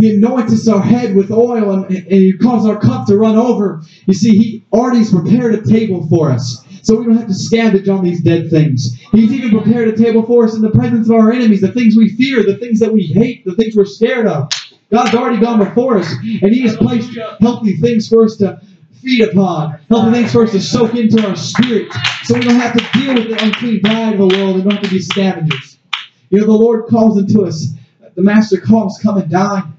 [0.01, 3.81] he anoints our head with oil and, and He causes our cup to run over.
[4.05, 6.65] You see, He already has prepared a table for us.
[6.83, 8.99] So we don't have to scavenge on these dead things.
[9.13, 11.95] He's even prepared a table for us in the presence of our enemies, the things
[11.95, 14.49] we fear, the things that we hate, the things we're scared of.
[14.93, 18.61] God's already gone before us, and He has placed healthy things for us to
[19.01, 21.91] feed upon, healthy things for us to soak into our spirit,
[22.23, 24.73] so we don't have to deal with the unclean diet of the world and don't
[24.73, 25.79] have to be scavengers.
[26.29, 27.69] You know, the Lord calls into us,
[28.13, 29.73] the Master calls, come and dine.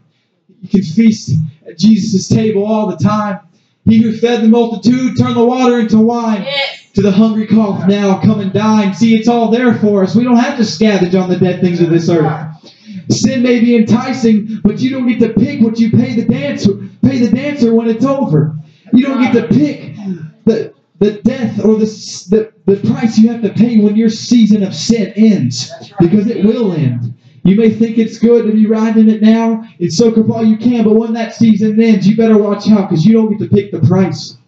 [0.62, 3.38] You can feast at Jesus' table all the time.
[3.85, 6.42] He who fed the multitude turned the water into wine.
[6.42, 6.81] Yes.
[6.94, 8.94] To the hungry call now, come and dine.
[8.94, 10.14] See, it's all there for us.
[10.16, 12.54] We don't have to scavenge on the dead things of this earth.
[13.11, 16.75] Sin may be enticing, but you don't get to pick what you pay the dancer.
[17.03, 18.57] Pay the dancer when it's over.
[18.93, 19.97] You don't get to pick
[20.45, 21.87] the the death or the,
[22.31, 26.45] the the price you have to pay when your season of sin ends, because it
[26.45, 27.15] will end.
[27.43, 30.57] You may think it's good to be riding it now and soak up all you
[30.57, 33.55] can, but when that season ends, you better watch out because you don't get to
[33.55, 34.39] pick the price.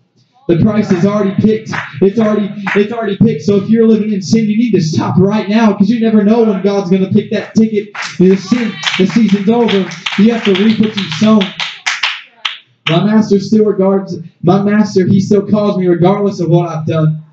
[0.46, 1.70] The price is already picked.
[2.00, 3.42] It's already it's already picked.
[3.42, 6.22] So if you're living in sin, you need to stop right now because you never
[6.22, 7.92] know when God's going to pick that ticket.
[8.18, 9.88] The sin, the season's over.
[10.18, 11.42] You have to reap what you've sown.
[12.88, 15.06] My master still regards my master.
[15.06, 17.24] He still calls me regardless of what I've done.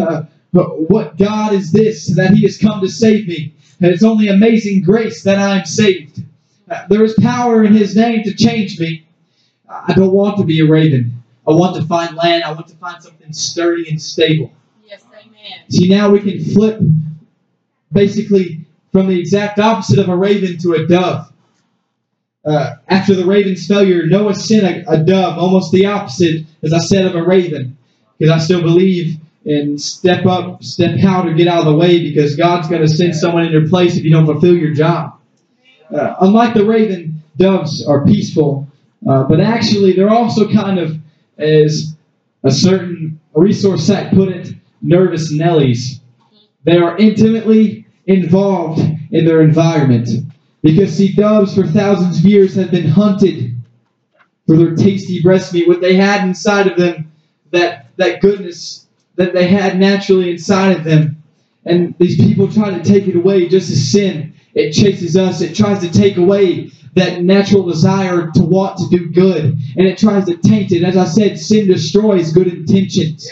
[0.00, 3.52] Uh, but what God is this that He has come to save me?
[3.80, 6.22] And it's only amazing grace that I am saved.
[6.70, 9.08] Uh, there is power in His name to change me.
[9.68, 11.19] I don't want to be a raven.
[11.50, 12.44] I want to find land.
[12.44, 14.52] I want to find something sturdy and stable.
[14.84, 15.70] Yes, amen.
[15.70, 16.80] See, now we can flip
[17.92, 21.32] basically from the exact opposite of a raven to a dove.
[22.44, 26.78] Uh, after the raven's failure, Noah sent a, a dove, almost the opposite, as I
[26.78, 27.76] said, of a raven.
[28.18, 32.02] Because I still believe in step up, step out, or get out of the way
[32.02, 35.18] because God's going to send someone in your place if you don't fulfill your job.
[35.94, 38.68] Uh, unlike the raven, doves are peaceful,
[39.08, 40.96] uh, but actually they're also kind of,
[41.40, 41.96] as
[42.44, 46.00] a certain resource site put it, nervous Nellies.
[46.64, 50.08] They are intimately involved in their environment.
[50.62, 53.56] Because, see, doves for thousands of years have been hunted
[54.46, 57.12] for their tasty breast meat, what they had inside of them,
[57.52, 61.22] that, that goodness that they had naturally inside of them.
[61.64, 64.34] And these people try to take it away just as sin.
[64.54, 69.10] It chases us, it tries to take away that natural desire to want to do
[69.10, 69.44] good,
[69.76, 70.82] and it tries to taint it.
[70.82, 73.30] As I said, sin destroys good intentions.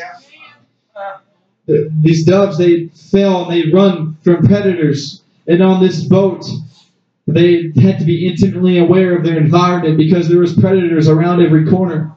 [1.67, 5.23] The- These doves, they fell and they run from predators.
[5.47, 6.45] And on this boat,
[7.27, 11.67] they had to be intimately aware of their environment because there was predators around every
[11.67, 12.13] corner.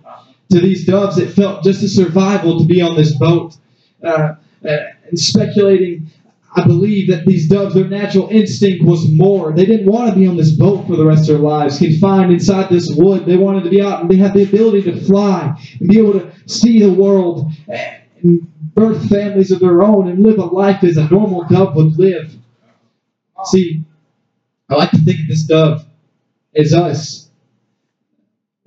[0.51, 3.55] to these doves, it felt just a survival to be on this boat.
[4.03, 4.35] Uh,
[4.67, 4.77] uh,
[5.09, 6.07] and speculating,
[6.53, 9.53] I believe that these doves, their natural instinct was more.
[9.53, 12.33] They didn't want to be on this boat for the rest of their lives, confined
[12.33, 13.25] inside this wood.
[13.25, 16.13] They wanted to be out and they had the ability to fly and be able
[16.13, 20.97] to see the world and birth families of their own and live a life as
[20.97, 22.35] a normal dove would live.
[23.45, 23.83] See,
[24.69, 25.85] I like to think of this dove
[26.55, 27.29] as us,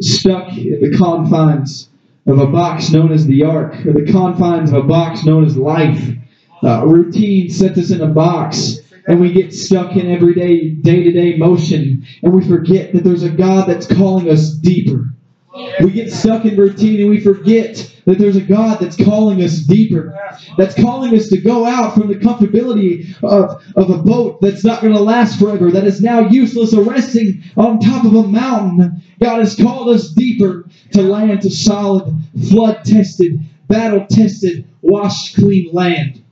[0.00, 1.90] stuck in the confines
[2.26, 5.56] of a box known as the ark, or the confines of a box known as
[5.56, 6.16] life.
[6.64, 11.12] Uh, routine sets us in a box, and we get stuck in everyday, day to
[11.12, 15.14] day motion, and we forget that there's a God that's calling us deeper.
[15.80, 19.58] We get stuck in routine and we forget that there's a God that's calling us
[19.58, 20.18] deeper,
[20.58, 24.82] that's calling us to go out from the comfortability of, of a boat that's not
[24.82, 29.00] going to last forever, that is now useless, resting on top of a mountain.
[29.22, 32.12] God has called us deeper to land, to solid,
[32.50, 36.23] flood tested, battle tested, washed clean land.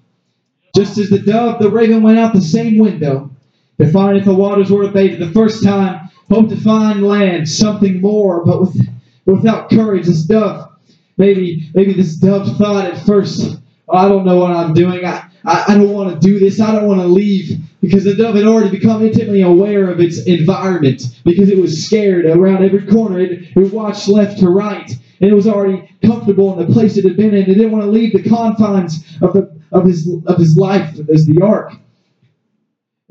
[0.75, 3.31] Just as the dove, the raven went out the same window
[3.79, 8.01] to find if the waters were abated the first time, hope to find land, something
[8.01, 8.89] more, but with,
[9.27, 10.71] without courage, this dove,
[11.19, 13.59] maybe maybe this dove thought at first,
[13.89, 15.05] oh, I don't know what I'm doing.
[15.05, 16.61] I, I, I don't want to do this.
[16.61, 17.59] I don't want to leave.
[17.81, 22.27] Because the dove had already become intimately aware of its environment because it was scared
[22.27, 23.19] around every corner.
[23.19, 24.89] It, it watched left to right.
[25.21, 27.43] And it was already comfortable in the place it had been in.
[27.43, 31.27] It didn't want to leave the confines of, the, of, his, of his life as
[31.27, 31.73] the ark.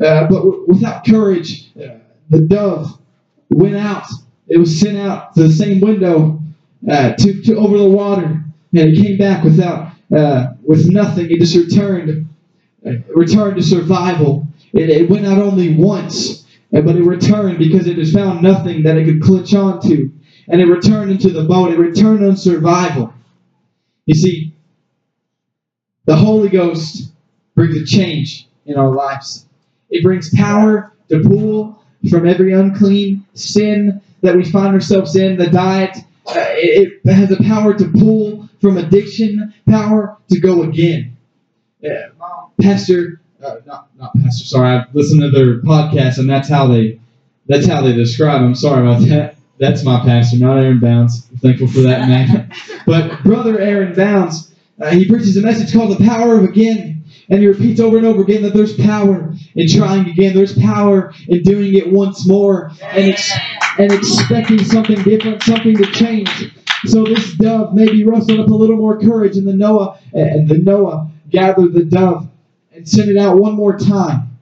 [0.01, 1.95] Uh, but w- without courage, uh,
[2.29, 2.99] the dove
[3.49, 4.07] went out.
[4.47, 6.41] It was sent out to the same window
[6.89, 8.43] uh, to, to over the water, and
[8.73, 11.29] it came back without uh, with nothing.
[11.31, 12.27] It just returned
[12.85, 14.47] uh, returned to survival.
[14.73, 18.97] It, it went out only once, but it returned because it has found nothing that
[18.97, 20.11] it could clutch onto,
[20.47, 21.71] and it returned into the boat.
[21.71, 23.13] It returned on survival.
[24.05, 24.50] You see,
[26.05, 27.11] the Holy Ghost
[27.55, 29.45] brings a change in our lives.
[29.89, 35.47] It brings power to pull from every unclean sin that we find ourselves in, the
[35.47, 35.97] diet.
[36.25, 41.17] Uh, it, it has the power to pull from addiction, power to go again.
[41.83, 42.09] Uh,
[42.61, 44.45] pastor, uh, not not pastor.
[44.45, 46.99] Sorry, I've listened to their podcast, and that's how they
[47.47, 48.41] that's how they describe.
[48.41, 49.35] I'm sorry about that.
[49.57, 51.27] That's my pastor, not Aaron Bounds.
[51.31, 52.51] I'm thankful for that man.
[52.85, 54.50] but brother Aaron Bounds,
[54.81, 58.05] uh, he preaches a message called "The Power of Again," and he repeats over and
[58.05, 60.35] over again that there's power in trying again.
[60.35, 63.37] There's power in doing it once more, and ex-
[63.77, 66.53] and expecting something different, something to change.
[66.85, 70.57] So this dove maybe rustled up a little more courage, and the Noah and the
[70.57, 72.27] Noah gathered the dove
[72.73, 74.37] and sent it out one more time.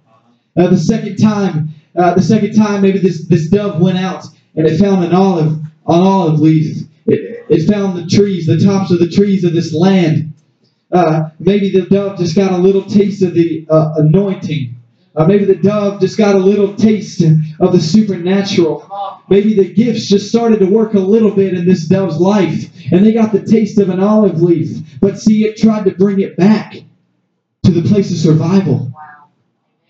[0.58, 4.25] Uh, the second time, uh, the second time, maybe this, this dove went out
[4.56, 6.84] and it found an olive, an olive leaf.
[7.50, 10.34] It, found the trees, the tops of the trees of this land.
[10.92, 14.76] Uh, maybe the dove just got a little taste of the uh, anointing.
[15.16, 17.22] Uh, maybe the dove just got a little taste
[17.60, 18.90] of the supernatural.
[19.30, 23.06] Maybe the gifts just started to work a little bit in this dove's life, and
[23.06, 24.78] they got the taste of an olive leaf.
[25.02, 26.76] But see, it tried to bring it back
[27.64, 28.92] to the place of survival.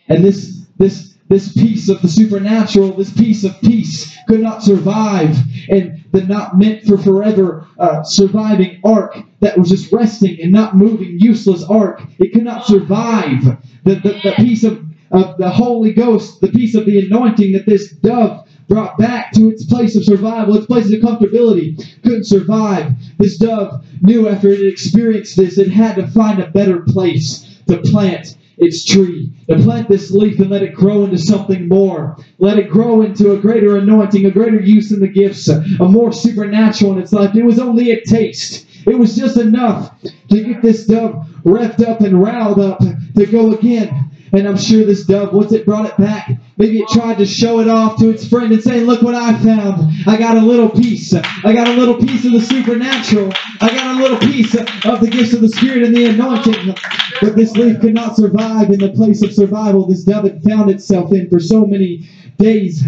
[0.08, 5.38] And this this this piece of the supernatural, this piece of peace, could not survive
[5.68, 10.76] in the not meant for forever uh, surviving ark that was just resting and not
[10.76, 12.02] moving, useless ark.
[12.18, 13.44] It could not survive
[13.84, 17.66] the, the, the piece of, of the Holy Ghost, the piece of the anointing that
[17.66, 22.94] this dove brought back to its place of survival, its place of comfortability, couldn't survive.
[23.18, 27.78] This dove knew after it experienced this, it had to find a better place to
[27.78, 32.18] plant its tree, to plant this leaf and let it grow into something more.
[32.38, 36.12] Let it grow into a greater anointing, a greater use in the gifts, a more
[36.12, 37.36] supernatural in its life.
[37.36, 38.68] It was only a taste.
[38.86, 39.94] It was just enough
[40.30, 44.09] to get this dove revved up and riled up to go again.
[44.32, 47.60] And I'm sure this dove, once it brought it back, maybe it tried to show
[47.60, 49.92] it off to its friend and say, Look what I found.
[50.06, 51.14] I got a little piece.
[51.14, 53.32] I got a little piece of the supernatural.
[53.62, 56.76] I got a little piece of the gifts of the Spirit and the anointing.
[57.22, 60.70] But this leaf could not survive in the place of survival this dove had found
[60.70, 62.08] itself in for so many
[62.38, 62.88] days.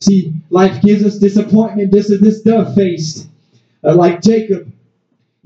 [0.00, 3.28] See, life gives us disappointment just as this dove faced.
[3.84, 4.72] Uh, like Jacob,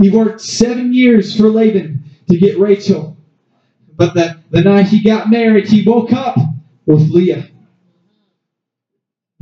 [0.00, 3.15] he worked seven years for Laban to get Rachel.
[3.96, 6.36] But the, the night he got married, he woke up
[6.84, 7.48] with Leah.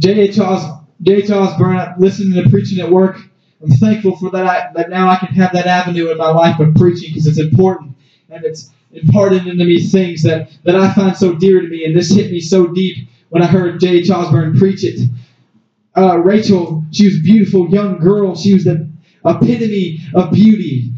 [0.00, 0.38] J.H.
[0.38, 1.30] Os, J.H.
[1.30, 3.18] Osborne, listening to preaching at work,
[3.62, 6.74] I'm thankful for that, that now I can have that avenue in my life of
[6.74, 7.96] preaching because it's important
[8.28, 11.84] and it's imparted into me things that, that I find so dear to me.
[11.84, 14.10] And this hit me so deep when I heard J.H.
[14.10, 15.08] Osborne preach it.
[15.96, 18.34] Uh, Rachel, she was a beautiful young girl.
[18.36, 18.88] She was the
[19.24, 20.92] epitome of beauty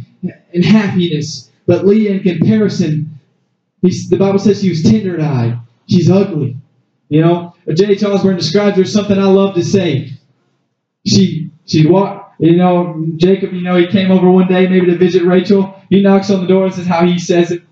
[0.52, 1.50] and happiness.
[1.66, 3.15] But Leah, in comparison,
[3.82, 5.58] he's, the Bible says she was tender eyed.
[5.88, 6.56] She's ugly.
[7.08, 8.02] You know, J.H.
[8.02, 10.10] Osborne describes her something I love to say.
[11.06, 12.34] She she'd walk.
[12.38, 13.52] You know, Jacob.
[13.52, 15.80] You know, he came over one day maybe to visit Rachel.
[15.88, 16.68] He knocks on the door.
[16.68, 17.62] This is how he says it.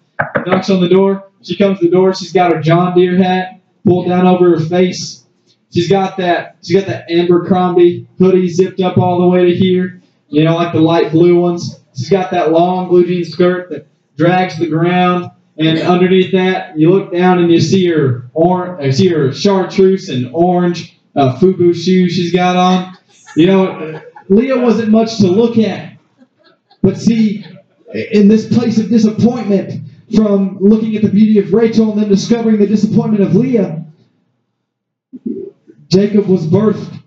[0.47, 1.31] Knocks on the door.
[1.43, 2.15] She comes to the door.
[2.15, 5.25] She's got her John Deere hat pulled down over her face.
[5.73, 6.57] She's got that.
[6.63, 10.01] She's got that Abercrombie hoodie zipped up all the way to here.
[10.29, 11.81] You know, like the light blue ones.
[11.97, 13.87] She's got that long blue jean skirt that
[14.17, 15.31] drags the ground.
[15.59, 20.09] And underneath that, you look down and you see her or uh, see her chartreuse
[20.09, 22.99] and orange uh, FUBU shoes she's got on.
[23.37, 25.97] You know, Leah wasn't much to look at.
[26.83, 27.45] But see,
[27.95, 29.81] in this place of disappointment,
[30.15, 33.85] from looking at the beauty of Rachel and then discovering the disappointment of Leah,
[35.89, 37.03] Jacob was birthed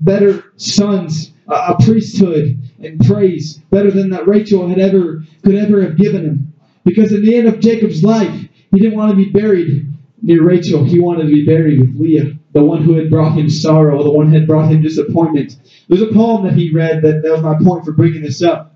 [0.00, 5.96] better sons, a priesthood and praise better than that Rachel had ever could ever have
[5.96, 6.51] given him.
[6.84, 9.86] Because in the end of Jacob's life, he didn't want to be buried
[10.22, 10.84] near Rachel.
[10.84, 14.10] He wanted to be buried with Leah, the one who had brought him sorrow, the
[14.10, 15.56] one who had brought him disappointment.
[15.88, 18.74] There's a poem that he read that, that was my point for bringing this up.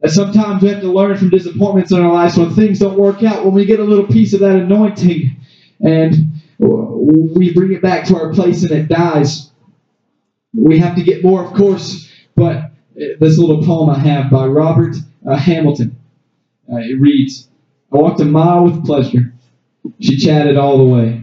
[0.00, 3.22] That sometimes we have to learn from disappointments in our lives when things don't work
[3.22, 5.36] out, when we get a little piece of that anointing
[5.80, 9.50] and we bring it back to our place and it dies.
[10.54, 14.96] We have to get more, of course, but this little poem I have by Robert
[15.26, 15.97] uh, Hamilton.
[16.70, 17.48] Uh, it reads
[17.92, 19.32] I walked a mile with pleasure.
[20.00, 21.22] She chatted all the way,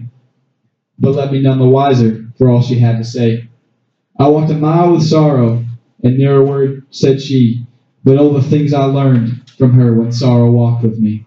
[0.97, 3.47] but left me none the wiser for all she had to say.
[4.19, 5.63] I walked a mile with sorrow,
[6.03, 7.67] and near a word said she,
[8.03, 11.25] but all the things I learned from her when sorrow walked with me.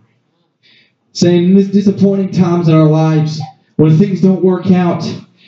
[1.12, 3.40] Saying in these disappointing times in our lives,
[3.76, 5.04] when things don't work out,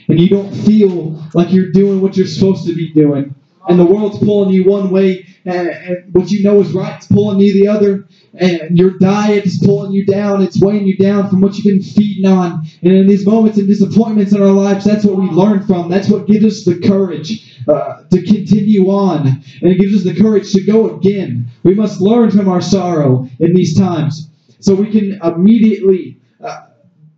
[0.08, 3.34] and you don't feel like you're doing what you're supposed to be doing,
[3.68, 7.06] and the world's pulling you one way, and, and what you know is right is
[7.06, 11.28] pulling you the other, and your diet is pulling you down, it's weighing you down
[11.28, 12.66] from what you've been feeding on.
[12.83, 15.89] And in these moments and disappointments in our lives, that's what we learn from.
[15.89, 20.20] That's what gives us the courage uh, to continue on, and it gives us the
[20.20, 21.51] courage to go again.
[21.64, 24.28] We must learn from our sorrow in these times
[24.61, 26.18] so we can immediately.
[26.43, 26.66] Uh,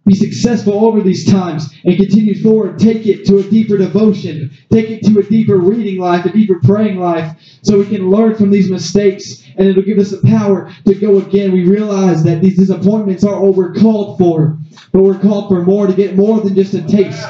[0.04, 2.76] be successful over these times and continue forward.
[2.76, 4.50] Take it to a deeper devotion.
[4.68, 8.34] Take it to a deeper reading life, a deeper praying life, so we can learn
[8.34, 11.52] from these mistakes and it'll give us the power to go again.
[11.52, 14.58] We realize that these disappointments aren't what we're called for,
[14.92, 17.24] but we're called for more to get more than just a taste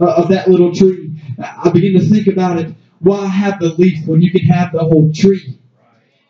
[0.00, 1.14] uh, of that little tree.
[1.38, 2.74] I begin to think about it.
[3.00, 5.58] Why have the leaf when you can have the whole tree?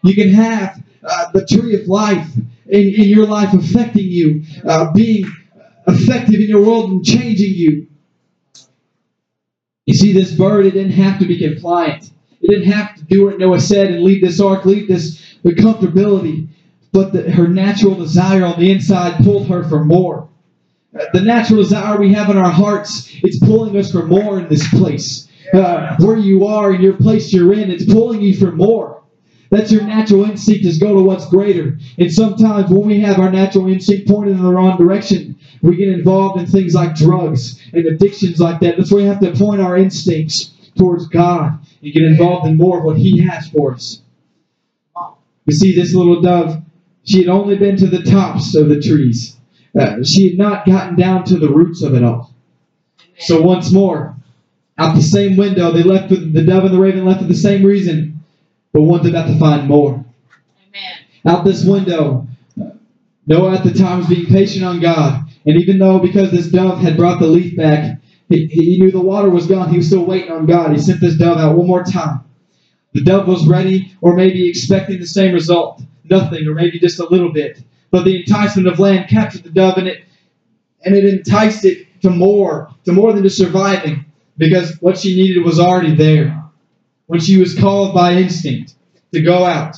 [0.02, 2.26] You can have uh, the tree of life
[2.66, 5.24] in, in your life affecting you, uh, being
[5.86, 7.88] effective in your world and changing you.
[9.86, 12.10] You see, this bird, it didn't have to be compliant.
[12.40, 15.54] It didn't have to do what Noah said and leave this ark, leave this the
[15.54, 16.48] comfortability.
[16.92, 20.28] But the, her natural desire on the inside pulled her for more.
[20.92, 24.68] The natural desire we have in our hearts, it's pulling us for more in this
[24.68, 25.26] place.
[25.54, 29.02] Uh, where you are in your place you're in, it's pulling you for more.
[29.50, 31.78] That's your natural instinct is go to what's greater.
[31.98, 35.88] And sometimes when we have our natural instinct pointed in the wrong direction, we get
[35.88, 38.78] involved in things like drugs and addictions like that.
[38.78, 42.78] That's where we have to point our instincts towards God and get involved in more
[42.78, 44.00] of what He has for us.
[45.46, 46.62] You see, this little dove,
[47.04, 49.36] she had only been to the tops of the trees.
[49.78, 52.34] Uh, she had not gotten down to the roots of it all.
[53.18, 54.16] So once more,
[54.78, 57.34] out the same window, they left with the dove and the raven left for the
[57.34, 58.20] same reason,
[58.72, 59.92] but one's about to find more.
[59.92, 60.96] Amen.
[61.26, 62.26] Out this window,
[63.26, 65.28] Noah at the time was being patient on God.
[65.46, 69.00] And even though because this dove had brought the leaf back, he, he knew the
[69.00, 70.72] water was gone, he was still waiting on God.
[70.72, 72.24] He sent this dove out one more time.
[72.92, 75.82] The dove was ready, or maybe expecting the same result.
[76.04, 77.62] Nothing, or maybe just a little bit.
[77.90, 80.04] But the enticement of land captured the dove and it
[80.84, 84.04] and it enticed it to more, to more than just surviving,
[84.36, 86.42] because what she needed was already there.
[87.06, 88.74] When she was called by instinct
[89.12, 89.76] to go out.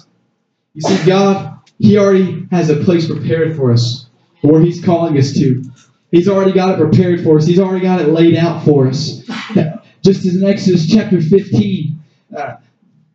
[0.72, 4.06] You see, God, He already has a place prepared for us,
[4.40, 5.64] where He's calling us to.
[6.10, 7.46] He's already got it prepared for us.
[7.46, 9.22] He's already got it laid out for us.
[10.02, 12.00] Just as in Exodus chapter 15,
[12.36, 12.54] uh,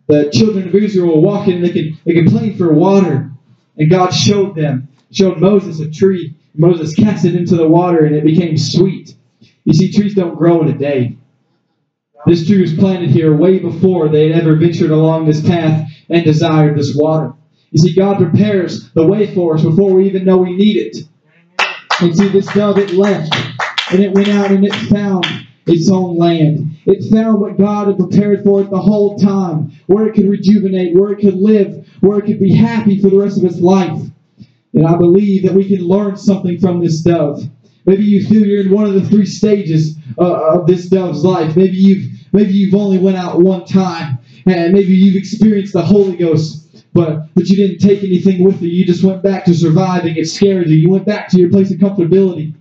[0.09, 3.31] the children of Israel were walking and they could, they complained for water.
[3.77, 6.35] And God showed them, showed Moses a tree.
[6.55, 9.15] Moses cast it into the water and it became sweet.
[9.65, 11.15] You see, trees don't grow in a day.
[12.25, 16.25] This tree was planted here way before they had ever ventured along this path and
[16.25, 17.33] desired this water.
[17.69, 20.97] You see, God prepares the way for us before we even know we need it.
[22.01, 23.33] And see, this dove, it left,
[23.91, 25.25] and it went out and it found
[25.69, 26.77] its own land.
[26.85, 30.95] It found what God had prepared for it the whole time, where it could rejuvenate,
[30.95, 34.01] where it could live, where it could be happy for the rest of its life.
[34.73, 37.43] And I believe that we can learn something from this dove.
[37.85, 41.55] Maybe you feel you're in one of the three stages uh, of this dove's life.
[41.55, 46.15] Maybe you've maybe you've only went out one time, and maybe you've experienced the Holy
[46.15, 48.69] Ghost, but but you didn't take anything with you.
[48.69, 50.17] You just went back to surviving.
[50.17, 50.75] It scared you.
[50.75, 52.53] You went back to your place of comfortability.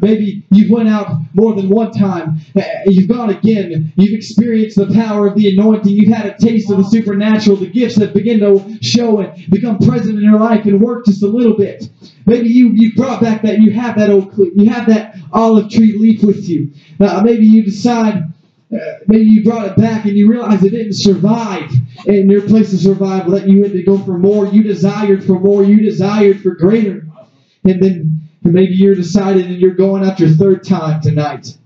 [0.00, 2.40] Maybe you've went out more than one time.
[2.56, 3.92] Uh, You've gone again.
[3.96, 5.92] You've experienced the power of the anointing.
[5.92, 7.56] You've had a taste of the supernatural.
[7.56, 11.22] The gifts that begin to show and become present in your life and work just
[11.22, 11.88] a little bit.
[12.26, 15.70] Maybe you you brought back that you have that old cl- you have that olive
[15.70, 16.72] tree leaf with you.
[16.98, 18.24] Uh, maybe you decide.
[18.72, 18.76] Uh,
[19.08, 21.68] maybe you brought it back and you realize it didn't survive
[22.06, 23.32] in your place of survival.
[23.32, 24.46] That you had to go for more.
[24.46, 25.64] You desired for more.
[25.64, 27.04] You desired for greater.
[27.64, 31.56] And then and maybe you're decided and you're going out your third time tonight.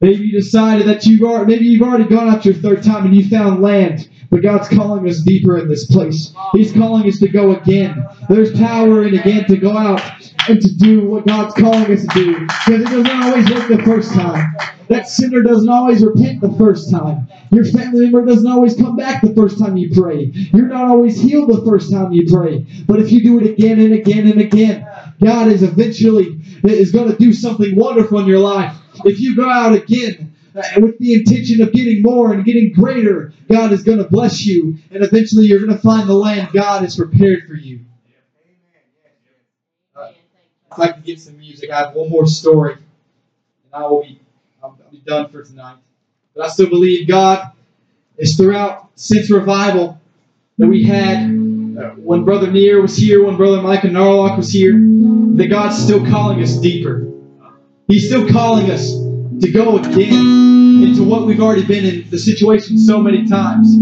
[0.00, 3.14] Maybe you decided that you've already, maybe you've already gone out your third time and
[3.14, 6.32] you found land, but God's calling us deeper in this place.
[6.52, 8.04] He's calling us to go again.
[8.28, 10.02] There's power in again to go out
[10.48, 12.40] and to do what God's calling us to do.
[12.40, 14.56] Because it doesn't always work the first time.
[14.88, 17.28] That sinner doesn't always repent the first time.
[17.50, 20.30] Your family member doesn't always come back the first time you pray.
[20.34, 22.66] You're not always healed the first time you pray.
[22.86, 24.86] But if you do it again and again and again,
[25.22, 28.76] God is eventually is going to do something wonderful in your life.
[29.04, 33.32] If you go out again uh, with the intention of getting more and getting greater,
[33.50, 36.82] God is going to bless you, and eventually you're going to find the land God
[36.82, 37.80] has prepared for you.
[40.72, 44.18] If I can get some music, I have one more story, and I will be
[44.62, 45.76] I'll, be done for tonight.
[46.34, 47.52] But I still believe God
[48.16, 50.00] is throughout since revival
[50.56, 51.41] that we had uh,
[51.96, 54.72] when Brother Neer was here, when Brother Micah Narlock was here,
[55.36, 57.06] that God's still calling us deeper.
[57.88, 58.92] He's still calling us
[59.40, 63.74] to go again into what we've already been in the situation so many times.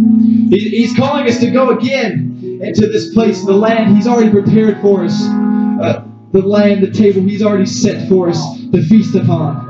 [0.51, 4.81] He- He's calling us to go again into this place, the land He's already prepared
[4.81, 8.41] for us, uh, the land, the table He's already set for us
[8.73, 9.69] to feast upon.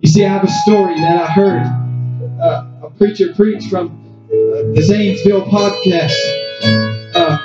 [0.00, 1.62] You see, I have a story that I heard
[2.40, 6.12] uh, a preacher preach from uh, the Zanesville podcast.
[7.14, 7.38] Uh,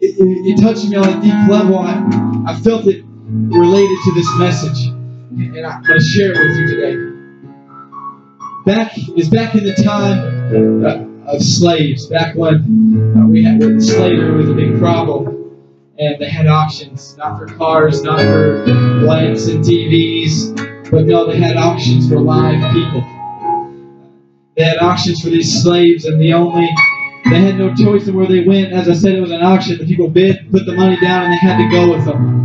[0.00, 1.78] it, it, it touched me on a deep level.
[1.78, 6.56] I, I felt it related to this message, and I'm going to share it with
[6.56, 7.08] you today.
[8.64, 13.80] Back is back in the time uh, of slaves, back when uh, we had when
[13.80, 15.56] slavery was a big problem,
[15.98, 21.38] and they had auctions, not for cars, not for lamps and TVs, but no, they
[21.38, 23.02] had auctions for live people.
[24.56, 26.68] They had auctions for these slaves, and the only
[27.24, 28.72] they had no choice in where they went.
[28.72, 29.78] As I said, it was an auction.
[29.78, 32.44] The people bid, put the money down, and they had to go with them.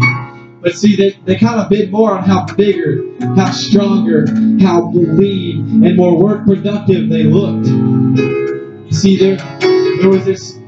[0.62, 3.04] But see, they, they kind of bid more on how bigger,
[3.36, 4.26] how stronger,
[4.62, 7.68] how lean, and more work productive they looked.
[7.68, 9.38] You see, there
[10.00, 10.60] there was this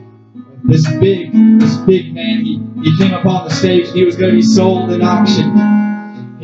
[0.66, 2.44] this big this big man.
[2.44, 5.85] He, he came up on the stage he was going to be sold in auction.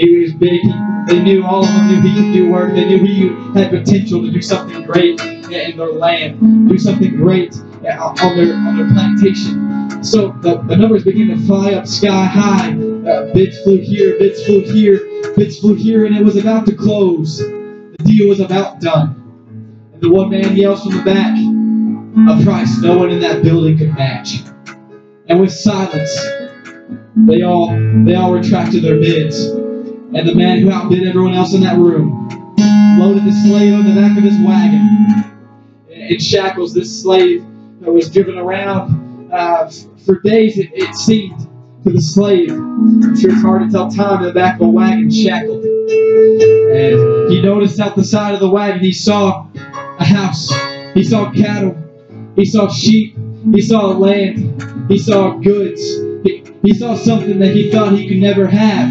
[0.02, 0.62] He was big.
[1.08, 2.74] They knew all of them knew he could do work.
[2.74, 7.56] They knew he had potential to do something great in their land, do something great
[7.56, 10.04] on their on their plantation.
[10.04, 12.72] So the, the numbers began to fly up sky high.
[12.72, 14.98] Uh, bids flew here, bids flew here,
[15.36, 17.38] bids flew here, and it was about to close.
[17.38, 19.18] The deal was about done.
[19.94, 23.78] And the one man yells from the back, a price no one in that building
[23.78, 24.40] could match.
[25.28, 26.12] And with silence,
[27.16, 27.68] they all
[28.04, 29.61] they all retracted their bids.
[30.14, 32.28] And the man who outbid everyone else in that room
[33.00, 35.24] loaded the slave on the back of his wagon.
[35.88, 37.46] In shackles, this slave
[37.80, 39.72] that was driven around uh,
[40.06, 41.40] for days, it, it seemed,
[41.84, 42.52] to the slave.
[42.52, 45.64] I'm sure it's hard to tell time in the back of a wagon shackled.
[45.64, 50.52] And he noticed out the side of the wagon, he saw a house,
[50.94, 51.78] he saw cattle,
[52.36, 53.18] he saw sheep,
[53.54, 55.82] he saw land, he saw goods,
[56.24, 58.90] he, he saw something that he thought he could never have.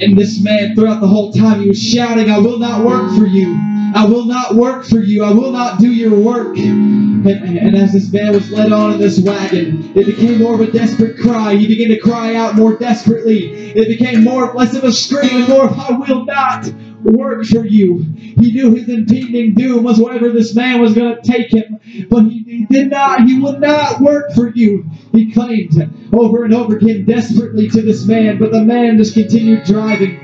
[0.00, 3.26] And, this man, throughout the whole time, he was shouting, I will not work for
[3.26, 3.58] you.
[3.94, 5.24] I will not work for you.
[5.24, 6.56] I will not do your work.
[6.56, 10.60] And, and as this man was led on in this wagon, it became more of
[10.60, 11.54] a desperate cry.
[11.56, 13.72] He began to cry out more desperately.
[13.72, 16.68] It became more less of a scream and more of I will not
[17.02, 18.06] work for you.
[18.40, 21.78] He knew his impending doom was wherever this man was going to take him,
[22.08, 23.24] but he, he did not.
[23.24, 24.88] He would not work for you.
[25.12, 25.74] He claimed
[26.12, 30.18] over and over again desperately to this man, but the man just continued driving.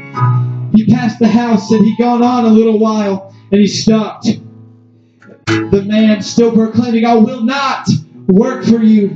[0.75, 4.29] He passed the house and he'd gone on a little while and he stopped.
[5.47, 7.89] The man still proclaiming, I will not
[8.29, 9.09] work for you.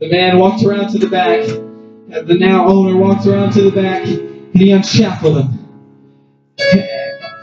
[0.00, 1.46] The man walked around to the back.
[1.46, 4.06] The now owner walked around to the back.
[4.06, 5.58] and he unshackled him.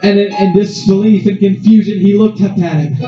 [0.04, 3.04] And in, in disbelief and confusion, he looked up at him.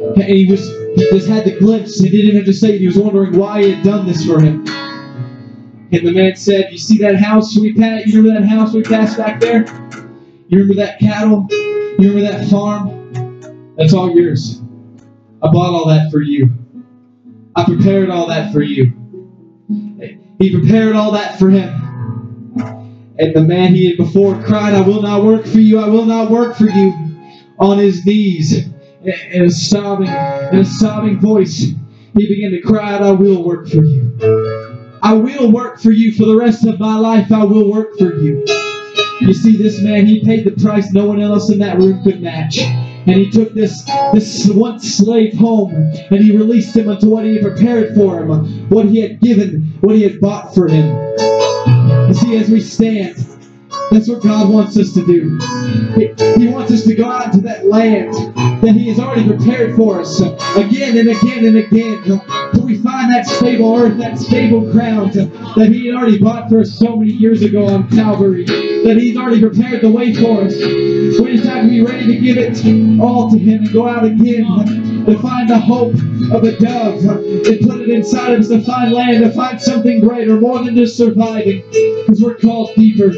[0.00, 2.00] And he was just had the glimpse.
[2.00, 2.80] He didn't have to say it.
[2.80, 4.66] He was wondering why he had done this for him.
[5.90, 8.06] And the man said, You see that house we passed?
[8.06, 9.64] You remember that house we passed back there?
[10.48, 11.46] You remember that cattle?
[11.50, 13.74] You remember that farm?
[13.76, 14.60] That's all yours.
[15.42, 16.50] I bought all that for you.
[17.56, 18.92] I prepared all that for you.
[20.38, 21.87] He prepared all that for him.
[23.18, 26.04] And the man he had before cried, I will not work for you, I will
[26.04, 26.92] not work for you,
[27.58, 28.68] on his knees,
[29.02, 31.72] in a sobbing, in a sobbing voice,
[32.16, 34.16] he began to cry out, I will work for you.
[35.02, 37.30] I will work for you for the rest of my life.
[37.30, 38.44] I will work for you.
[39.20, 42.20] You see, this man, he paid the price no one else in that room could
[42.20, 42.58] match.
[42.58, 47.34] And he took this, this once slave home and he released him unto what he
[47.34, 51.07] had prepared for him, what he had given, what he had bought for him.
[52.08, 53.16] You see, as we stand,
[53.90, 55.38] that's what God wants us to do.
[55.94, 58.14] He, he wants us to go out into that land
[58.62, 60.18] that He has already prepared for us
[60.56, 62.02] again and again and again.
[62.54, 66.60] Till we find that stable earth, that stable ground that He had already bought for
[66.60, 68.44] us so many years ago on Calvary.
[68.46, 70.54] That He's already prepared the way for us.
[70.54, 74.06] We just have to be ready to give it all to Him and go out
[74.06, 74.46] again
[75.08, 75.94] to find the hope
[76.32, 80.00] of a dove and put it inside of us to find land, to find something
[80.00, 81.62] greater, more than just surviving.
[81.70, 83.08] Because we're called deeper.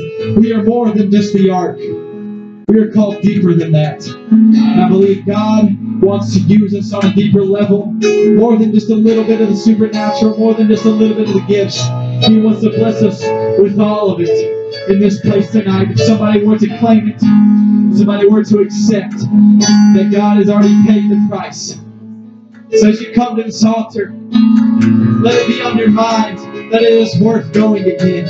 [0.40, 1.78] We are more than just the ark.
[1.78, 4.06] We are called deeper than that.
[4.06, 8.90] And I believe God wants to use us on a deeper level, more than just
[8.90, 11.80] a little bit of the supernatural, more than just a little bit of the gifts.
[12.26, 13.22] He wants to bless us
[13.58, 14.59] with all of it
[14.90, 15.92] in this place tonight.
[15.92, 17.20] If somebody were to claim it,
[17.96, 21.78] somebody were to accept that God has already paid the price.
[22.76, 24.12] So as you come to this altar,
[25.22, 26.38] let it be on your mind
[26.72, 28.26] that it is worth going again.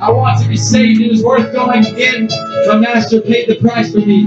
[0.00, 1.00] I want to be saved.
[1.00, 2.28] It is worth going again.
[2.66, 4.26] My master paid the price for me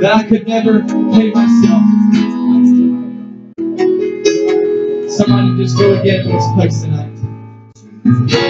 [0.00, 1.82] that I could never pay myself.
[5.10, 8.49] Somebody just go again to this place tonight.